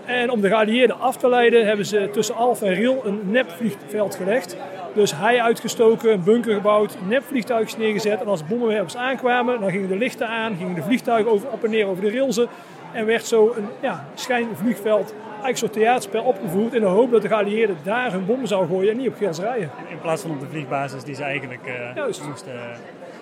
En 0.05 0.29
om 0.29 0.41
de 0.41 0.48
geallieerden 0.48 1.00
af 1.00 1.17
te 1.17 1.29
leiden 1.29 1.65
hebben 1.65 1.86
ze 1.86 2.10
tussen 2.12 2.36
Alf 2.36 2.62
en 2.62 2.74
Riel 2.74 3.01
een 3.05 3.19
nepvliegveld 3.24 4.15
gelegd. 4.15 4.57
Dus 4.93 5.15
hij 5.15 5.41
uitgestoken, 5.41 6.12
een 6.12 6.24
bunker 6.24 6.53
gebouwd, 6.53 6.98
nepvliegtuigjes 7.07 7.77
neergezet. 7.77 8.22
En 8.22 8.27
als 8.27 8.45
bommenwerpers 8.45 8.98
aankwamen, 8.98 9.60
dan 9.60 9.69
gingen 9.72 9.88
de 9.88 9.98
lichten 9.98 10.27
aan, 10.27 10.55
gingen 10.55 10.75
de 10.75 10.83
vliegtuigen 10.83 11.31
over, 11.31 11.50
op 11.50 11.63
en 11.63 11.69
neer 11.69 11.88
over 11.88 12.03
de 12.03 12.12
railsen. 12.12 12.48
En 12.93 13.05
werd 13.05 13.25
zo 13.25 13.53
een 13.57 13.67
ja, 13.81 14.05
schijnvliegveld, 14.13 15.13
eigenlijk 15.29 15.57
zo'n 15.57 15.69
theaterspel 15.69 16.24
opgevoerd 16.24 16.74
in 16.74 16.81
de 16.81 16.88
hoop 16.88 17.12
dat 17.12 17.22
de 17.22 17.27
geallieerden 17.27 17.77
daar 17.83 18.12
hun 18.12 18.25
bommen 18.25 18.48
zouden 18.48 18.69
gooien 18.69 18.91
en 18.91 18.98
niet 18.98 19.07
op 19.07 19.15
Gerserijen. 19.17 19.69
In 19.89 20.00
plaats 20.00 20.22
van 20.22 20.31
op 20.31 20.39
de 20.39 20.48
vliegbasis 20.48 21.03
die 21.03 21.15
ze 21.15 21.24
eigenlijk 21.24 21.67
uh, 21.95 22.05
moesten, 22.05 22.53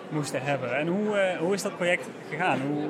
moesten 0.09 0.41
hebben. 0.43 0.77
En 0.77 0.87
hoe, 0.87 1.15
uh, 1.15 1.37
hoe 1.39 1.53
is 1.53 1.61
dat 1.61 1.75
project 1.75 2.09
gegaan? 2.29 2.59
Hoe, 2.67 2.83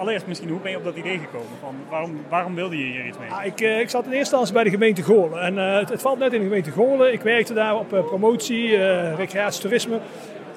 allereerst 0.00 0.26
misschien, 0.26 0.48
hoe 0.48 0.60
ben 0.60 0.70
je 0.70 0.76
op 0.76 0.84
dat 0.84 0.96
idee 0.96 1.18
gekomen? 1.18 1.48
Van 1.60 1.74
waarom, 1.88 2.20
waarom 2.28 2.54
wilde 2.54 2.76
je 2.76 2.84
hier 2.84 3.06
iets 3.06 3.18
mee? 3.18 3.28
Ja, 3.28 3.42
ik, 3.42 3.60
uh, 3.60 3.80
ik 3.80 3.90
zat 3.90 4.04
in 4.04 4.10
eerste 4.10 4.18
instantie 4.18 4.54
bij 4.54 4.64
de 4.64 4.70
gemeente 4.70 5.02
Goorlen. 5.02 5.40
En 5.42 5.54
uh, 5.54 5.78
het, 5.78 5.88
het, 5.88 6.00
valt 6.00 6.18
net 6.18 6.32
in 6.32 6.38
de 6.38 6.46
gemeente 6.46 6.70
Goorlen. 6.70 7.12
Ik 7.12 7.22
werkte 7.22 7.54
daar 7.54 7.76
op 7.76 7.92
uh, 7.92 8.04
promotie, 8.04 8.78
toerisme. 9.60 9.98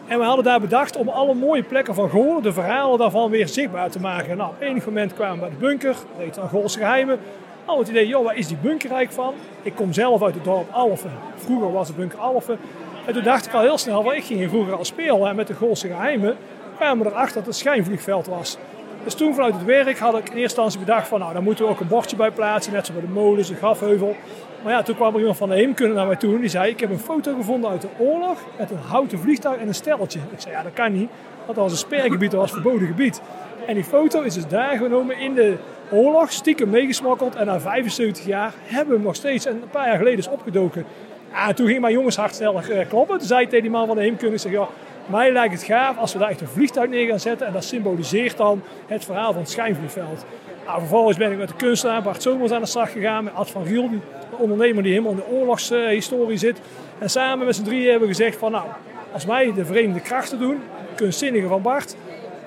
En 0.07 0.19
we 0.19 0.25
hadden 0.25 0.43
daar 0.43 0.59
bedacht 0.59 0.95
om 0.95 1.09
alle 1.09 1.33
mooie 1.33 1.63
plekken 1.63 1.93
van 1.93 2.09
Goorlen, 2.09 2.43
de 2.43 2.53
verhalen 2.53 2.97
daarvan 2.97 3.29
weer 3.29 3.47
zichtbaar 3.47 3.89
te 3.89 3.99
maken. 3.99 4.37
Nou, 4.37 4.49
op 4.49 4.61
enig 4.61 4.85
moment 4.85 5.13
kwamen 5.13 5.33
we 5.33 5.39
bij 5.39 5.49
de 5.49 5.55
bunker, 5.55 5.91
dat 5.91 6.23
heet 6.23 6.35
dan 6.35 6.49
Goorlse 6.49 6.77
Geheimen. 6.77 7.19
Al 7.65 7.79
het 7.79 7.87
idee, 7.87 8.07
joh, 8.07 8.23
waar 8.23 8.35
is 8.35 8.47
die 8.47 8.57
bunker 8.61 8.91
eigenlijk 8.91 9.27
van? 9.27 9.33
Ik 9.61 9.75
kom 9.75 9.93
zelf 9.93 10.23
uit 10.23 10.33
het 10.33 10.43
dorp 10.43 10.71
Alphen. 10.71 11.11
Vroeger 11.35 11.71
was 11.71 11.87
de 11.87 11.93
bunker 11.93 12.19
Alphen. 12.19 12.57
En 13.05 13.13
toen 13.13 13.23
dacht 13.23 13.45
ik 13.45 13.53
al 13.53 13.61
heel 13.61 13.77
snel, 13.77 14.03
wel, 14.03 14.13
ik 14.13 14.23
ging 14.23 14.39
hier 14.39 14.49
vroeger 14.49 14.77
al 14.77 14.85
spelen. 14.85 15.27
En 15.27 15.35
met 15.35 15.47
de 15.47 15.53
Goorlse 15.53 15.87
Geheimen 15.87 16.37
kwamen 16.75 17.05
we 17.05 17.11
erachter 17.11 17.35
dat 17.35 17.45
het 17.45 17.55
schijnvliegveld 17.55 18.27
was. 18.27 18.57
Dus 19.03 19.13
toen 19.13 19.33
vanuit 19.33 19.53
het 19.53 19.65
werk 19.65 19.97
had 19.97 20.13
ik 20.13 20.19
in 20.19 20.23
eerste 20.23 20.41
instantie 20.41 20.79
bedacht 20.79 21.07
van 21.07 21.19
nou, 21.19 21.33
daar 21.33 21.43
moeten 21.43 21.65
we 21.65 21.71
ook 21.71 21.79
een 21.79 21.87
bordje 21.87 22.15
bij 22.15 22.31
plaatsen, 22.31 22.73
net 22.73 22.85
zo 22.85 22.93
bij 22.93 23.01
de 23.01 23.07
molens, 23.07 23.47
de 23.47 23.55
grafheuvel. 23.55 24.15
Maar 24.63 24.73
ja, 24.73 24.83
toen 24.83 24.95
kwam 24.95 25.13
er 25.13 25.19
iemand 25.19 25.37
van 25.37 25.49
de 25.49 25.55
heemkunde 25.55 25.93
naar 25.93 26.07
mij 26.07 26.15
toe 26.15 26.35
en 26.35 26.39
die 26.39 26.49
zei, 26.49 26.71
ik 26.71 26.79
heb 26.79 26.89
een 26.89 26.99
foto 26.99 27.35
gevonden 27.35 27.69
uit 27.69 27.81
de 27.81 27.87
oorlog 27.97 28.39
met 28.57 28.71
een 28.71 28.77
houten 28.77 29.19
vliegtuig 29.19 29.59
en 29.59 29.67
een 29.67 29.73
steltje. 29.75 30.19
Ik 30.31 30.41
zei, 30.41 30.53
ja 30.53 30.63
dat 30.63 30.73
kan 30.73 30.93
niet, 30.93 31.09
want 31.45 31.55
dat 31.55 31.63
was 31.63 31.71
een 31.71 31.77
spergebied, 31.77 32.31
dat 32.31 32.39
was 32.39 32.51
verboden 32.51 32.87
gebied. 32.87 33.21
En 33.67 33.73
die 33.73 33.83
foto 33.83 34.21
is 34.21 34.33
dus 34.33 34.47
daar 34.47 34.77
genomen 34.77 35.19
in 35.19 35.33
de 35.33 35.55
oorlog, 35.91 36.31
stiekem 36.31 36.69
meegesmokkeld. 36.69 37.35
En 37.35 37.45
na 37.45 37.59
75 37.59 38.25
jaar 38.25 38.53
hebben 38.61 38.87
we 38.87 38.95
hem 38.95 39.03
nog 39.03 39.15
steeds. 39.15 39.45
En 39.45 39.53
een 39.53 39.69
paar 39.69 39.87
jaar 39.87 39.97
geleden 39.97 40.19
is 40.19 40.29
opgedoken. 40.29 40.85
Ja, 41.31 41.53
toen 41.53 41.67
ging 41.67 41.81
mijn 41.81 41.93
jongenshart 41.93 42.35
sneller 42.35 42.71
eh, 42.71 42.87
kloppen. 42.87 43.17
Toen 43.17 43.27
zei 43.27 43.41
ik 43.41 43.49
tegen 43.49 43.63
die 43.63 43.71
man 43.71 43.87
van 43.87 43.95
de 43.95 44.01
heemkunde, 44.01 44.33
ik 44.35 44.41
zeg, 44.41 44.51
ja, 44.51 44.67
mij 45.05 45.31
lijkt 45.31 45.53
het 45.53 45.63
gaaf 45.63 45.97
als 45.97 46.13
we 46.13 46.19
daar 46.19 46.29
echt 46.29 46.41
een 46.41 46.47
vliegtuig 46.47 46.89
neer 46.89 47.07
gaan 47.07 47.19
zetten. 47.19 47.47
En 47.47 47.53
dat 47.53 47.63
symboliseert 47.63 48.37
dan 48.37 48.61
het 48.87 49.05
verhaal 49.05 49.31
van 49.31 49.41
het 49.41 49.49
schijnvliegveld. 49.49 50.25
Nou, 50.65 50.79
vervolgens 50.79 51.17
ben 51.17 51.31
ik 51.31 51.37
met 51.37 51.47
de 51.47 51.55
kunstenaar 51.55 52.01
Bart 52.01 52.21
Somers 52.21 52.51
aan 52.51 52.61
de 52.61 52.67
slag 52.67 52.91
gegaan. 52.91 53.23
Met 53.23 53.33
Ad 53.33 53.49
van 53.49 53.65
Giel, 53.65 53.83
een 53.83 54.01
ondernemer 54.37 54.83
die 54.83 54.91
helemaal 54.91 55.11
in 55.11 55.17
de 55.17 55.31
oorlogshistorie 55.31 56.37
zit. 56.37 56.61
En 56.99 57.09
samen 57.09 57.45
met 57.45 57.55
z'n 57.55 57.63
drieën 57.63 57.89
hebben 57.89 58.07
we 58.07 58.15
gezegd 58.15 58.37
van 58.37 58.51
nou, 58.51 58.65
als 59.11 59.25
wij 59.25 59.53
de 59.53 59.65
verenigde 59.65 60.01
krachten 60.01 60.39
doen, 60.39 60.61
kunstzinnige 60.95 61.47
van 61.47 61.61
Bart, 61.61 61.95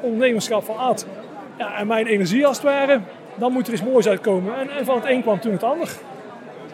ondernemerschap 0.01 0.65
van 0.65 0.77
Ad 0.77 1.07
ja, 1.59 1.77
en 1.77 1.87
mijn 1.87 2.07
energie 2.07 2.47
als 2.47 2.57
het 2.57 2.67
ware, 2.67 3.01
dan 3.35 3.53
moet 3.53 3.67
er 3.67 3.73
iets 3.73 3.83
moois 3.83 4.09
uitkomen. 4.09 4.59
En, 4.59 4.71
en 4.71 4.85
van 4.85 4.97
het 4.97 5.07
een 5.07 5.23
kwam 5.23 5.41
toen 5.41 5.53
het 5.53 5.63
ander. 5.63 5.89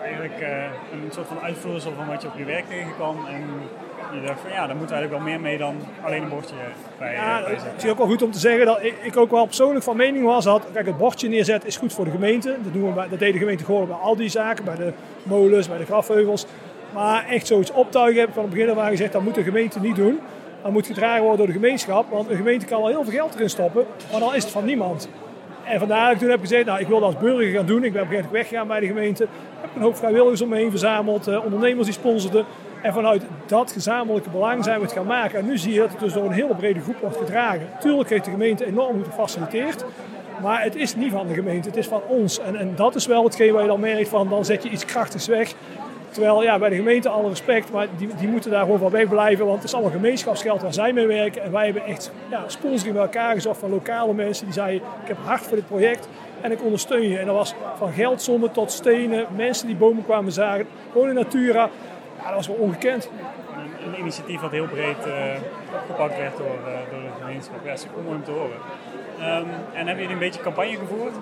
Eigenlijk 0.02 0.40
uh, 0.40 0.48
een 0.92 1.12
soort 1.12 1.26
van 1.26 1.40
uitvloeisel 1.40 1.92
van 1.96 2.06
wat 2.06 2.22
je 2.22 2.28
op 2.28 2.38
je 2.38 2.44
werk 2.44 2.68
tegenkwam. 2.68 3.16
En 3.26 3.42
je 4.20 4.26
dacht 4.26 4.40
van 4.40 4.50
ja, 4.50 4.66
daar 4.66 4.76
moeten 4.76 4.96
we 4.96 5.02
eigenlijk 5.02 5.10
wel 5.10 5.32
meer 5.32 5.40
mee 5.40 5.58
dan 5.58 5.76
alleen 6.04 6.22
een 6.22 6.28
bordje 6.28 6.54
bij, 6.98 7.12
ja, 7.12 7.42
bij 7.42 7.54
Het 7.54 7.84
is 7.84 7.90
ook 7.90 7.98
wel 7.98 8.06
goed 8.06 8.22
om 8.22 8.30
te 8.30 8.38
zeggen 8.38 8.66
dat 8.66 8.82
ik, 8.82 8.94
ik, 9.02 9.16
ook 9.16 9.30
wel 9.30 9.46
persoonlijk 9.46 9.84
van 9.84 9.96
mening 9.96 10.24
was 10.24 10.44
dat 10.44 10.66
kijk, 10.72 10.86
het 10.86 10.98
bordje 10.98 11.28
neerzetten 11.28 11.68
is 11.68 11.76
goed 11.76 11.92
voor 11.92 12.04
de 12.04 12.10
gemeente. 12.10 12.56
Dat, 12.62 12.72
doen 12.72 12.86
we 12.86 12.92
bij, 12.92 13.08
dat 13.08 13.18
deed 13.18 13.32
de 13.32 13.38
gemeente 13.38 13.64
gewoon 13.64 13.86
bij 13.86 13.96
al 13.96 14.16
die 14.16 14.28
zaken, 14.28 14.64
bij 14.64 14.76
de 14.76 14.92
molens, 15.22 15.68
bij 15.68 15.78
de 15.78 15.84
grafheuvels. 15.84 16.46
Maar 16.92 17.28
echt 17.28 17.46
zoiets 17.46 17.72
optuigen 17.72 18.20
heb 18.20 18.28
ik 18.28 18.34
van 18.34 18.42
het 18.42 18.52
begin 18.52 18.70
af 18.70 18.78
aan 18.78 18.90
gezegd, 18.90 19.12
dat 19.12 19.22
moet 19.22 19.34
de 19.34 19.42
gemeente 19.42 19.80
niet 19.80 19.96
doen. 19.96 20.20
Dat 20.62 20.72
moet 20.72 20.86
gedragen 20.86 21.20
worden 21.20 21.38
door 21.38 21.46
de 21.46 21.60
gemeenschap, 21.60 22.10
want 22.10 22.28
de 22.28 22.36
gemeente 22.36 22.66
kan 22.66 22.80
wel 22.80 22.90
heel 22.90 23.04
veel 23.04 23.12
geld 23.12 23.34
erin 23.34 23.50
stoppen, 23.50 23.84
maar 24.10 24.20
dan 24.20 24.34
is 24.34 24.42
het 24.42 24.52
van 24.52 24.64
niemand. 24.64 25.08
En 25.64 25.78
vandaar 25.78 26.04
dat 26.04 26.12
ik 26.12 26.18
toen 26.18 26.30
heb 26.30 26.40
gezegd, 26.40 26.64
nou, 26.64 26.80
ik 26.80 26.86
wil 26.86 27.00
dat 27.00 27.14
als 27.14 27.22
burger 27.22 27.52
gaan 27.52 27.66
doen. 27.66 27.84
Ik 27.84 27.92
ben 27.92 28.02
op 28.02 28.08
een 28.08 28.14
gegeven 28.14 28.24
moment 28.24 28.32
weggegaan 28.32 28.66
bij 28.66 28.80
de 28.80 28.86
gemeente. 28.86 29.26
Heb 29.60 29.70
een 29.76 29.82
hoop 29.82 29.96
vrijwilligers 29.96 30.40
om 30.40 30.48
me 30.48 30.56
heen 30.56 30.70
verzameld, 30.70 31.26
eh, 31.26 31.44
ondernemers 31.44 31.86
die 31.86 31.94
sponsorden. 31.94 32.44
En 32.82 32.92
vanuit 32.92 33.22
dat 33.46 33.72
gezamenlijke 33.72 34.30
belang 34.30 34.64
zijn 34.64 34.78
we 34.78 34.84
het 34.84 34.92
gaan 34.92 35.06
maken. 35.06 35.38
En 35.38 35.46
nu 35.46 35.58
zie 35.58 35.72
je 35.72 35.80
dat 35.80 35.90
het 35.90 36.00
dus 36.00 36.12
door 36.12 36.24
een 36.24 36.32
hele 36.32 36.54
brede 36.54 36.80
groep 36.80 36.96
wordt 37.00 37.16
gedragen. 37.16 37.68
Tuurlijk 37.80 38.10
heeft 38.10 38.24
de 38.24 38.30
gemeente 38.30 38.66
enorm 38.66 38.96
goed 38.96 39.06
gefaciliteerd. 39.06 39.84
Maar 40.42 40.62
het 40.62 40.76
is 40.76 40.96
niet 40.96 41.12
van 41.12 41.26
de 41.26 41.34
gemeente, 41.34 41.68
het 41.68 41.76
is 41.78 41.86
van 41.86 42.02
ons. 42.08 42.40
En, 42.40 42.56
en 42.56 42.72
dat 42.76 42.94
is 42.94 43.06
wel 43.06 43.24
hetgeen 43.24 43.52
waar 43.52 43.62
je 43.62 43.68
dan 43.68 43.80
merkt 43.80 44.08
van, 44.08 44.28
dan 44.28 44.44
zet 44.44 44.62
je 44.62 44.68
iets 44.68 44.84
krachtigs 44.84 45.26
weg. 45.26 45.54
Terwijl 46.10 46.42
ja, 46.42 46.58
bij 46.58 46.68
de 46.68 46.76
gemeente 46.76 47.08
alle 47.08 47.28
respect, 47.28 47.72
maar 47.72 47.86
die, 47.96 48.08
die 48.18 48.28
moeten 48.28 48.50
daar 48.50 48.62
gewoon 48.62 48.78
van 48.78 48.90
wegblijven. 48.90 49.44
Want 49.44 49.56
het 49.56 49.66
is 49.66 49.74
allemaal 49.74 49.92
gemeenschapsgeld 49.92 50.62
waar 50.62 50.72
zij 50.72 50.92
mee 50.92 51.06
werken. 51.06 51.42
En 51.42 51.52
wij 51.52 51.64
hebben 51.64 51.84
echt 51.84 52.12
ja, 52.30 52.44
sponsoring 52.46 52.94
bij 52.94 53.02
elkaar 53.02 53.34
gezocht 53.34 53.58
van 53.58 53.70
lokale 53.70 54.14
mensen 54.14 54.44
die 54.44 54.54
zeiden: 54.54 54.88
Ik 55.02 55.08
heb 55.08 55.16
hart 55.24 55.42
voor 55.42 55.56
dit 55.56 55.66
project 55.66 56.08
en 56.40 56.52
ik 56.52 56.64
ondersteun 56.64 57.08
je. 57.08 57.18
En 57.18 57.26
dat 57.26 57.34
was 57.34 57.54
van 57.76 57.92
geldsommen 57.92 58.52
tot 58.52 58.70
stenen, 58.70 59.26
mensen 59.36 59.66
die 59.66 59.76
bomen 59.76 60.04
kwamen 60.04 60.32
zagen, 60.32 60.66
gewoon 60.92 61.08
in 61.08 61.14
Natura. 61.14 61.70
Ja, 62.22 62.28
dat 62.28 62.36
was 62.36 62.46
wel 62.46 62.56
ongekend. 62.56 63.10
Een, 63.56 63.88
een 63.88 63.98
initiatief 63.98 64.40
wat 64.40 64.50
heel 64.50 64.66
breed 64.66 65.06
uh, 65.06 65.14
opgepakt 65.74 66.16
werd 66.16 66.36
door, 66.36 66.58
uh, 66.66 66.74
door 66.90 67.00
de 67.00 67.08
gemeenschap. 67.20 67.64
Ja, 67.64 67.76
super 67.76 68.02
mooi 68.02 68.16
om 68.16 68.24
te 68.24 68.30
horen. 68.30 68.58
Um, 69.20 69.48
en 69.72 69.86
hebben 69.86 69.96
jullie 69.96 70.12
een 70.12 70.18
beetje 70.18 70.40
campagne 70.40 70.76
gevoerd 70.76 71.14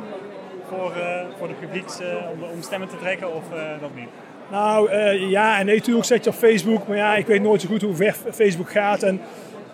voor, 0.68 0.92
uh, 0.96 1.20
voor 1.38 1.48
de 1.48 1.54
publieks 1.54 1.98
om, 2.32 2.42
om, 2.42 2.62
stemmen 2.62 2.88
te 2.88 2.96
trekken 2.96 3.34
of 3.34 3.44
dat 3.80 3.94
niet? 3.94 4.08
Nou 4.50 4.96
ja, 5.28 5.58
en 5.58 5.66
nee, 5.66 5.76
natuurlijk 5.76 6.06
zet 6.06 6.24
je 6.24 6.30
op 6.30 6.36
Facebook, 6.36 6.86
maar 6.86 6.96
ja, 6.96 7.16
ik 7.16 7.26
weet 7.26 7.42
nooit 7.42 7.60
zo 7.60 7.68
goed 7.68 7.82
hoe 7.82 7.94
ver 7.94 8.14
Facebook 8.30 8.70
gaat. 8.70 9.02
En 9.02 9.20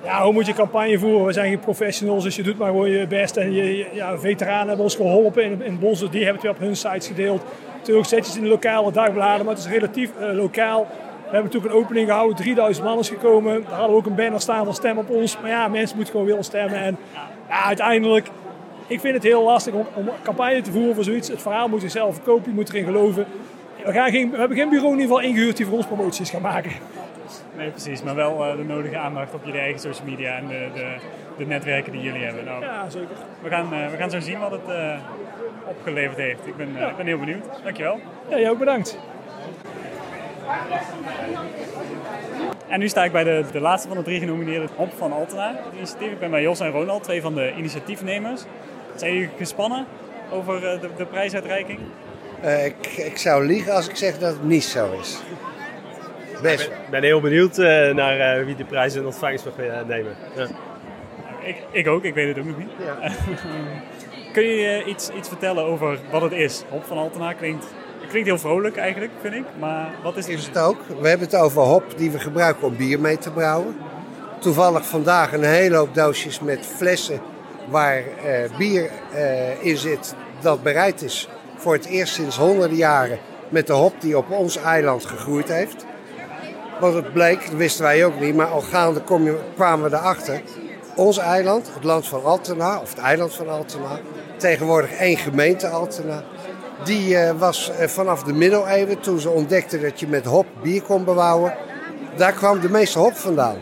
ja, 0.05 0.23
hoe 0.23 0.33
moet 0.33 0.47
je 0.47 0.53
campagne 0.53 0.99
voeren? 0.99 1.27
We 1.27 1.33
zijn 1.33 1.49
geen 1.49 1.61
professionals, 1.61 2.25
dus 2.25 2.37
je 2.37 2.43
doet 2.43 2.59
maar 2.59 2.69
gewoon 2.69 2.91
je 2.91 3.07
best. 3.07 3.37
En 3.37 3.53
je, 3.53 3.89
ja, 3.93 4.19
veteranen 4.19 4.67
hebben 4.67 4.85
ons 4.85 4.95
geholpen 4.95 5.45
in, 5.45 5.63
in 5.63 5.79
Bossen, 5.79 6.11
die 6.11 6.25
hebben 6.25 6.43
het 6.43 6.51
weer 6.51 6.61
op 6.61 6.67
hun 6.67 6.77
sites 6.77 7.07
gedeeld. 7.07 7.43
Natuurlijk 7.77 8.07
zet 8.09 8.19
je 8.19 8.27
het 8.27 8.37
in 8.37 8.43
de 8.43 8.49
lokale 8.49 8.93
dagbladen, 8.93 9.45
maar 9.45 9.55
het 9.55 9.65
is 9.65 9.71
relatief 9.71 10.11
uh, 10.21 10.33
lokaal. 10.33 10.87
We 11.27 11.33
hebben 11.33 11.53
natuurlijk 11.53 11.75
een 11.75 11.81
opening 11.81 12.09
gehouden, 12.09 12.37
3000 12.37 12.87
man 12.87 12.99
is 12.99 13.09
gekomen. 13.09 13.63
Daar 13.63 13.73
hadden 13.73 13.91
we 13.91 13.97
ook 13.97 14.07
een 14.07 14.15
banner 14.15 14.41
staan 14.41 14.65
van 14.65 14.75
stem 14.75 14.99
op 14.99 15.11
ons. 15.11 15.41
Maar 15.41 15.51
ja, 15.51 15.69
mensen 15.69 15.97
moeten 15.97 16.15
gewoon 16.15 16.29
willen 16.29 16.45
stemmen. 16.45 16.79
En 16.79 16.97
ja, 17.49 17.65
uiteindelijk, 17.65 18.29
ik 18.87 19.01
vind 19.01 19.15
het 19.15 19.23
heel 19.23 19.43
lastig 19.43 19.75
om, 19.75 19.87
om 19.95 20.09
campagne 20.23 20.61
te 20.61 20.73
voeren 20.73 20.95
voor 20.95 21.05
zoiets. 21.05 21.29
Het 21.29 21.43
verhaal 21.43 21.69
moet 21.69 21.81
zichzelf 21.81 22.15
verkopen, 22.15 22.49
je 22.49 22.55
moet 22.55 22.69
erin 22.69 22.85
geloven. 22.85 23.27
We, 23.85 23.93
gaan 23.93 24.11
geen, 24.11 24.31
we 24.31 24.39
hebben 24.39 24.57
geen 24.57 24.69
bureau 24.69 24.93
in 24.93 25.01
ieder 25.01 25.15
geval 25.15 25.31
ingehuurd 25.31 25.57
die 25.57 25.67
voor 25.67 25.77
ons 25.77 25.87
promoties 25.87 26.31
gaat 26.31 26.41
maken. 26.41 26.73
Nee, 27.57 27.71
precies. 27.71 28.03
Maar 28.03 28.15
wel 28.15 28.47
uh, 28.47 28.57
de 28.57 28.65
nodige 28.65 28.99
aandacht 28.99 29.35
op 29.35 29.45
jullie 29.45 29.61
eigen 29.61 29.81
social 29.81 30.07
media 30.07 30.37
en 30.37 30.47
de, 30.47 30.69
de, 30.75 30.97
de 31.39 31.47
netwerken 31.47 31.93
die 31.93 32.01
jullie 32.01 32.25
hebben. 32.25 32.45
Nou, 32.45 32.63
ja, 32.63 32.91
zeker. 32.91 33.17
We 33.43 33.49
gaan, 33.49 33.73
uh, 33.73 33.91
we 33.91 33.97
gaan 33.97 34.11
zo 34.11 34.21
zien 34.21 34.39
wat 34.39 34.51
het 34.51 34.69
uh, 34.69 34.99
opgeleverd 35.65 36.17
heeft. 36.17 36.47
Ik 36.47 36.57
ben, 36.57 36.69
ja. 36.79 36.89
ik 36.89 36.97
ben 36.97 37.07
heel 37.07 37.19
benieuwd. 37.19 37.45
Dankjewel. 37.63 38.01
Ja, 38.29 38.39
jij 38.39 38.51
ook 38.51 38.59
bedankt. 38.59 38.99
En 42.69 42.79
nu 42.79 42.89
sta 42.89 43.05
ik 43.05 43.13
bij 43.13 43.25
de, 43.25 43.45
de 43.53 43.61
laatste 43.61 43.89
van 43.89 43.97
de 43.97 44.03
drie 44.03 44.21
genomineerden 44.21 44.69
Hop 44.77 44.93
van 44.97 45.13
Altena. 45.13 45.49
Het 45.49 45.75
initiatief. 45.77 46.13
Ik 46.13 46.19
ben 46.19 46.31
bij 46.31 46.43
Jos 46.43 46.61
en 46.61 46.71
Ronald, 46.71 47.03
twee 47.03 47.21
van 47.21 47.35
de 47.35 47.53
initiatiefnemers. 47.57 48.43
Zijn 48.95 49.13
jullie 49.13 49.31
gespannen 49.37 49.87
over 50.31 50.61
de, 50.61 50.89
de 50.97 51.07
prijsuitreiking? 51.07 51.79
Uh, 52.45 52.65
ik, 52.65 52.87
ik, 52.87 53.19
zou 53.19 53.47
liegen 53.47 53.73
als 53.73 53.89
ik 53.89 53.97
zeg 53.97 54.19
dat 54.19 54.33
het 54.33 54.45
niet 54.45 54.65
zo 54.65 54.99
is. 55.01 55.19
Best. 56.43 56.65
Ik 56.65 56.71
ben, 56.71 56.91
ben, 56.91 57.03
heel 57.03 57.21
benieuwd 57.21 57.59
uh, 57.59 57.95
naar 57.95 58.39
uh, 58.39 58.45
wie 58.45 58.57
de 58.57 58.65
prijs 58.65 58.95
in 58.95 59.07
ontvangst 59.07 59.45
mag 59.45 59.87
nemen. 59.87 60.17
Ja. 60.37 60.47
Ik, 61.43 61.57
ik, 61.71 61.89
ook, 61.89 62.05
ik 62.05 62.15
weet 62.15 62.29
het 62.29 62.39
ook 62.39 62.45
nog 62.45 62.59
niet. 62.59 62.71
Ja. 62.79 63.11
Kun 64.33 64.45
je 64.45 64.85
iets, 64.85 65.11
iets 65.11 65.29
vertellen 65.29 65.65
over 65.65 65.99
wat 66.11 66.23
het 66.23 66.33
is? 66.33 66.65
Hop 66.69 66.85
van 66.85 66.99
Altena 66.99 67.33
klinkt, 67.33 67.67
klinkt 68.07 68.29
heel 68.29 68.39
vrolijk 68.39 68.77
eigenlijk, 68.77 69.13
vind 69.21 69.35
ik. 69.35 69.45
Maar 69.59 69.91
wat 70.03 70.17
is 70.17 70.27
het? 70.27 70.39
Is 70.39 70.47
het 70.47 70.59
ook. 70.59 70.79
We 71.01 71.09
hebben 71.09 71.27
het 71.27 71.37
over 71.37 71.63
hop 71.63 71.85
die 71.97 72.11
we 72.11 72.19
gebruiken 72.19 72.67
om 72.67 72.77
bier 72.77 73.01
mee 73.01 73.19
te 73.19 73.31
brouwen. 73.31 73.77
Toevallig 74.39 74.87
vandaag 74.87 75.33
een 75.33 75.45
hele 75.45 75.77
hoop 75.77 75.95
doosjes 75.95 76.41
met 76.41 76.67
flessen 76.77 77.21
waar 77.69 78.03
bier 78.59 78.91
in 79.61 79.77
zit 79.77 80.15
dat 80.41 80.63
bereid 80.63 81.03
is 81.03 81.29
voor 81.57 81.73
het 81.73 81.85
eerst 81.85 82.15
sinds 82.15 82.37
honderden 82.37 82.77
jaren 82.77 83.19
met 83.49 83.67
de 83.67 83.73
hop 83.73 84.01
die 84.01 84.19
op 84.19 84.31
ons 84.31 84.57
eiland 84.57 85.07
gegroeid 85.07 85.49
heeft. 85.49 85.85
Want 86.81 86.95
het 86.95 87.13
bleek, 87.13 87.45
dat 87.45 87.55
wisten 87.55 87.85
wij 87.85 88.05
ook 88.05 88.21
niet, 88.21 88.35
maar 88.35 88.47
al 88.47 88.61
gaande 88.61 89.03
kwamen 89.55 89.91
we 89.91 89.97
erachter. 89.97 90.41
Ons 90.95 91.19
eiland, 91.19 91.71
het 91.75 91.85
land 91.85 92.09
van 92.09 92.25
Altena, 92.25 92.81
of 92.81 92.91
het 92.91 92.99
eiland 92.99 93.35
van 93.35 93.49
Altena, 93.49 93.99
tegenwoordig 94.37 94.93
één 94.93 95.17
gemeente 95.17 95.69
Altena. 95.69 96.23
Die 96.85 97.09
uh, 97.09 97.31
was 97.39 97.71
uh, 97.71 97.87
vanaf 97.87 98.23
de 98.23 98.33
middeleeuwen, 98.33 99.01
toen 99.01 99.19
ze 99.19 99.31
ontdekten 99.31 99.83
dat 99.83 100.01
je 100.01 100.09
met 100.09 100.25
hop 100.25 100.47
bier 100.63 100.83
kon 100.83 101.05
bebouwen, 101.05 101.55
daar 102.17 102.33
kwam 102.33 102.61
de 102.61 102.71
meeste 102.71 102.99
hop 102.99 103.15
vandaan. 103.15 103.57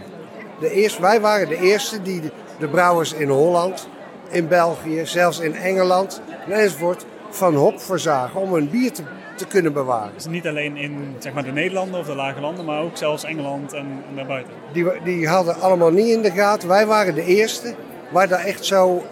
De 0.61 0.71
eerste, 0.71 1.01
wij 1.01 1.21
waren 1.21 1.49
de 1.49 1.61
eerste 1.61 2.03
die 2.03 2.21
de, 2.21 2.31
de 2.59 2.69
brouwers 2.69 3.13
in 3.13 3.29
Holland, 3.29 3.89
in 4.31 4.49
België, 4.49 5.07
zelfs 5.07 5.39
in 5.39 5.55
Engeland 5.55 6.21
enzovoort 6.49 7.05
van 7.31 7.55
hop 7.55 7.81
voorzagen 7.81 8.41
om 8.41 8.55
hun 8.55 8.71
bier 8.71 8.93
te, 8.93 9.03
te 9.37 9.47
kunnen 9.47 9.73
bewaren. 9.73 10.13
Dus 10.15 10.27
niet 10.27 10.47
alleen 10.47 10.77
in 10.77 11.17
zeg 11.19 11.33
maar, 11.33 11.45
de 11.45 11.53
Nederlanden 11.53 12.01
of 12.01 12.07
de 12.07 12.15
lage 12.15 12.41
landen, 12.41 12.65
maar 12.65 12.81
ook 12.81 12.97
zelfs 12.97 13.25
Engeland 13.25 13.73
en, 13.73 13.87
en 14.09 14.17
daarbuiten? 14.17 14.53
Die, 14.73 14.87
die 15.05 15.29
hadden 15.29 15.61
allemaal 15.61 15.91
niet 15.91 16.09
in 16.09 16.23
de 16.23 16.31
gaten. 16.31 16.69
Wij 16.69 16.87
waren 16.87 17.15
de 17.15 17.25
eerste 17.25 17.75
waar 18.11 18.29
dat 18.29 18.41
echt 18.41 18.65
zo 18.65 19.03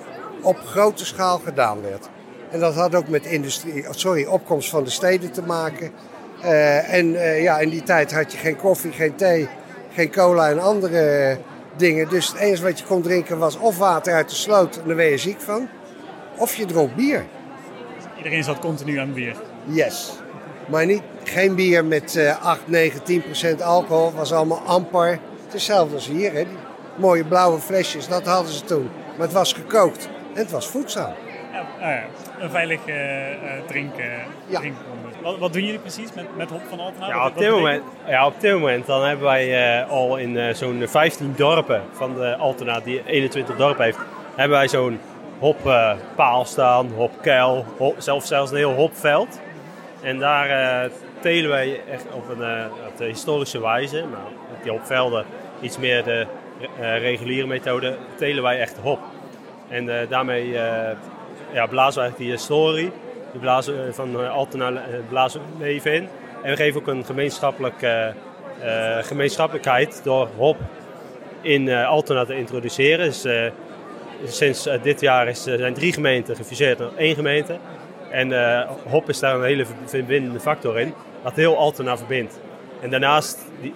op 0.42 0.58
grote 0.58 1.04
schaal 1.04 1.38
gedaan 1.38 1.82
werd. 1.82 2.08
En 2.52 2.60
dat 2.60 2.74
had 2.74 2.94
ook 2.94 3.08
met 3.08 3.26
industrie, 3.26 3.84
sorry, 3.90 4.24
opkomst 4.24 4.68
van 4.68 4.84
de 4.84 4.90
steden 4.90 5.32
te 5.32 5.42
maken. 5.42 5.90
Uh, 6.44 6.94
en 6.94 7.06
uh, 7.06 7.42
ja, 7.42 7.58
in 7.58 7.68
die 7.68 7.82
tijd 7.82 8.12
had 8.12 8.32
je 8.32 8.38
geen 8.38 8.56
koffie, 8.56 8.92
geen 8.92 9.14
thee, 9.14 9.48
geen 9.94 10.10
cola 10.10 10.48
en 10.48 10.58
andere 10.58 11.38
dingen. 11.76 12.08
Dus 12.08 12.28
het 12.28 12.36
enige 12.36 12.62
wat 12.62 12.78
je 12.78 12.84
kon 12.84 13.02
drinken 13.02 13.38
was 13.38 13.58
of 13.58 13.78
water 13.78 14.14
uit 14.14 14.28
de 14.28 14.34
sloot, 14.34 14.76
en 14.76 14.86
daar 14.86 14.96
ben 14.96 15.06
je 15.06 15.18
ziek 15.18 15.40
van. 15.40 15.68
Of 16.36 16.54
je 16.54 16.64
dronk 16.64 16.94
bier. 16.94 17.24
Iedereen 18.16 18.44
zat 18.44 18.58
continu 18.58 18.96
aan 18.96 19.12
bier. 19.12 19.36
Yes. 19.64 20.12
Maar 20.68 20.86
niet, 20.86 21.02
geen 21.24 21.54
bier 21.54 21.84
met 21.84 22.14
uh, 22.14 22.44
8, 22.44 22.60
9, 22.68 23.02
10 23.02 23.22
procent 23.22 23.62
alcohol. 23.62 24.06
Het 24.06 24.14
was 24.14 24.32
allemaal 24.32 24.62
amper. 24.66 25.10
Het 25.10 25.20
is 25.46 25.52
hetzelfde 25.52 25.94
als 25.94 26.08
hier. 26.08 26.32
Hè. 26.32 26.44
Die 26.44 26.56
mooie 26.96 27.24
blauwe 27.24 27.58
flesjes, 27.58 28.08
dat 28.08 28.26
hadden 28.26 28.52
ze 28.52 28.64
toen. 28.64 28.90
Maar 29.16 29.26
het 29.26 29.32
was 29.32 29.52
gekookt 29.52 30.08
en 30.34 30.38
het 30.40 30.50
was 30.50 30.66
voedzaam. 30.66 31.14
Nou 31.82 31.94
ja 31.94 32.02
een 32.38 32.50
veilig 32.50 32.86
uh, 32.86 32.96
drinken. 33.66 34.10
Ja. 34.46 34.60
Wat, 35.22 35.38
wat, 35.38 35.52
doen 35.52 35.64
jullie 35.64 35.78
precies 35.78 36.12
met, 36.14 36.36
met 36.36 36.50
hop 36.50 36.60
van 36.68 36.80
Altena? 36.80 37.06
Ja, 37.06 37.26
op, 37.26 37.38
dit 37.38 37.50
moment, 37.50 37.82
ja, 38.06 38.26
op 38.26 38.40
dit 38.40 38.52
moment 38.52 38.86
dan 38.86 39.04
hebben 39.04 39.24
wij 39.24 39.80
uh, 39.82 39.90
al 39.90 40.16
in 40.16 40.34
uh, 40.34 40.54
zo'n 40.54 40.82
15 40.88 41.34
dorpen 41.36 41.82
van 41.92 42.14
de 42.14 42.36
Altena, 42.36 42.80
die 42.80 43.02
21 43.06 43.56
dorpen 43.56 43.84
heeft, 43.84 43.98
hebben 44.34 44.56
wij 44.56 44.68
zo'n 44.68 45.00
hoppaal 45.38 46.44
staan, 46.44 46.92
hopkuil, 46.96 47.64
hop, 47.76 47.94
zelfs, 47.98 48.28
zelfs 48.28 48.50
een 48.50 48.56
heel 48.56 48.74
hopveld. 48.74 49.40
En 50.02 50.18
daar 50.18 50.88
telen 51.20 51.50
wij 51.50 51.80
echt 51.90 52.06
op 52.12 52.28
een 52.28 52.70
op 52.88 52.96
de 52.96 53.04
historische 53.04 53.60
wijze, 53.60 54.04
maar 54.10 54.26
op 54.56 54.62
die 54.62 54.72
hopvelden 54.72 55.24
iets 55.60 55.78
meer 55.78 56.04
de 56.04 56.26
reguliere 56.80 57.46
methode, 57.46 57.96
telen 58.16 58.42
wij 58.42 58.60
echt 58.60 58.76
hop. 58.82 59.00
En 59.68 60.06
daarmee 60.08 60.56
ja, 61.52 61.66
blazen 61.66 61.94
we 61.94 62.00
eigenlijk 62.00 62.16
die 62.16 62.30
historie, 62.30 62.92
die 63.30 63.40
blazen 63.40 63.94
van 63.94 64.30
Altena 64.30 64.72
blazen 65.08 65.40
leven 65.58 65.92
in. 65.94 66.08
En 66.42 66.50
we 66.50 66.56
geven 66.56 66.80
ook 66.80 66.86
een 66.86 67.04
gemeenschappelijke 67.04 68.14
gemeenschappelijkheid 69.00 70.00
door 70.04 70.28
hop 70.36 70.56
in 71.40 71.72
Altena 71.72 72.24
te 72.24 72.36
introduceren. 72.36 73.06
Dus, 73.06 73.26
sinds 74.24 74.68
dit 74.82 75.00
jaar 75.00 75.28
is, 75.28 75.42
zijn 75.42 75.74
drie 75.74 75.92
gemeenten 75.92 76.36
gefuseerd 76.36 76.78
naar 76.78 76.88
één 76.96 77.14
gemeente. 77.14 77.56
En 78.10 78.32
HOP 78.88 79.08
is 79.08 79.18
daar 79.18 79.34
een 79.34 79.44
hele 79.44 79.66
verbindende 79.84 80.40
factor 80.40 80.78
in, 80.78 80.94
wat 81.22 81.34
heel 81.34 81.56
Altena 81.56 81.96
verbindt. 81.96 82.40
En 82.80 82.90
daarnaast 82.90 83.38
die, 83.60 83.74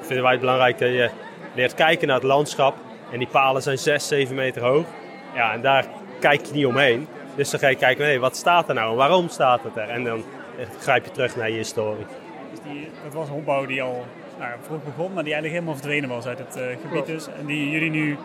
vinden 0.00 0.22
wij 0.22 0.30
het 0.30 0.40
belangrijk 0.40 0.78
dat 0.78 0.88
je 0.88 1.10
leert 1.54 1.74
kijken 1.74 2.06
naar 2.06 2.16
het 2.16 2.26
landschap. 2.26 2.74
En 3.12 3.18
die 3.18 3.28
palen 3.28 3.62
zijn 3.62 3.78
6, 3.78 4.08
7 4.08 4.34
meter 4.34 4.62
hoog. 4.62 4.86
Ja, 5.34 5.52
en 5.52 5.60
daar 5.60 5.84
kijk 6.22 6.46
je 6.46 6.54
niet 6.54 6.66
omheen. 6.66 7.06
Dus 7.34 7.50
dan 7.50 7.60
ga 7.60 7.68
je 7.68 7.76
kijken, 7.76 8.04
hey, 8.04 8.18
wat 8.18 8.36
staat 8.36 8.68
er 8.68 8.74
nou 8.74 8.90
en 8.90 8.96
waarom 8.96 9.28
staat 9.28 9.62
het 9.62 9.76
er? 9.76 9.88
En 9.88 10.04
dan 10.04 10.24
grijp 10.80 11.04
je 11.04 11.10
terug 11.10 11.36
naar 11.36 11.50
je 11.50 11.56
historie. 11.56 12.06
Dus 12.50 12.60
die, 12.72 12.88
dat 13.04 13.12
was 13.12 13.28
een 13.28 13.34
opbouw 13.34 13.66
die 13.66 13.82
al 13.82 14.04
nou, 14.38 14.52
vroeg 14.66 14.84
begon, 14.84 15.12
maar 15.12 15.24
die 15.24 15.32
eigenlijk 15.32 15.52
helemaal 15.52 15.74
verdwenen 15.74 16.08
was 16.08 16.26
uit 16.26 16.38
het 16.38 16.56
uh, 16.56 16.62
gebied 16.82 17.06
dus. 17.06 17.26
En 17.38 17.46
die 17.46 17.70
jullie 17.70 17.90
nu 17.90 18.16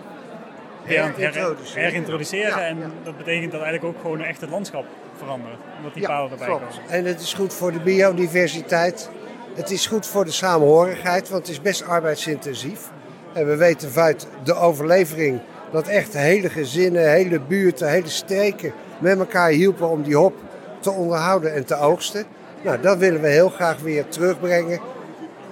weer 0.86 1.02
aan 1.02 1.14
het 1.16 1.74
herintroduceren. 1.74 2.66
En 2.66 2.78
dat 3.04 3.18
betekent 3.18 3.52
dat 3.52 3.62
eigenlijk 3.62 3.96
ook 3.96 4.02
gewoon 4.02 4.22
echt 4.22 4.42
het 4.42 4.50
landschap 4.50 4.86
verandert. 5.18 5.58
Omdat 5.78 5.94
die 5.94 6.02
ja, 6.02 6.08
palen 6.08 6.32
erbij 6.32 6.48
klopt. 6.48 6.62
komen. 6.62 6.90
En 6.90 7.06
het 7.06 7.22
is 7.22 7.34
goed 7.34 7.54
voor 7.54 7.72
de 7.72 7.80
biodiversiteit. 7.80 9.10
Het 9.56 9.72
is 9.72 9.88
goed 9.88 10.08
voor 10.08 10.26
de 10.26 10.32
samenhorigheid, 10.32 11.30
want 11.30 11.42
het 11.42 11.52
is 11.52 11.62
best 11.62 11.84
arbeidsintensief. 11.84 12.90
En 13.34 13.48
we 13.48 13.56
weten 13.56 13.92
vanuit 13.92 14.28
de 14.44 14.54
overlevering 14.54 15.40
dat 15.72 15.88
echt 15.88 16.14
hele 16.14 16.50
gezinnen, 16.50 17.10
hele 17.10 17.40
buurten, 17.40 17.90
hele 17.90 18.10
streken 18.10 18.74
met 19.00 19.20
elkaar 19.20 19.50
hielpen 19.50 19.90
om 19.90 20.04
die 20.04 20.16
hop 20.16 20.36
te 20.80 20.92
onderhouden 20.92 21.54
en 21.54 21.66
te 21.66 21.80
oogsten. 21.80 22.26
Nou, 22.62 22.82
dat 22.82 22.98
willen 22.98 23.22
we 23.22 23.28
heel 23.28 23.50
graag 23.50 23.80
weer 23.80 24.08
terugbrengen 24.08 24.80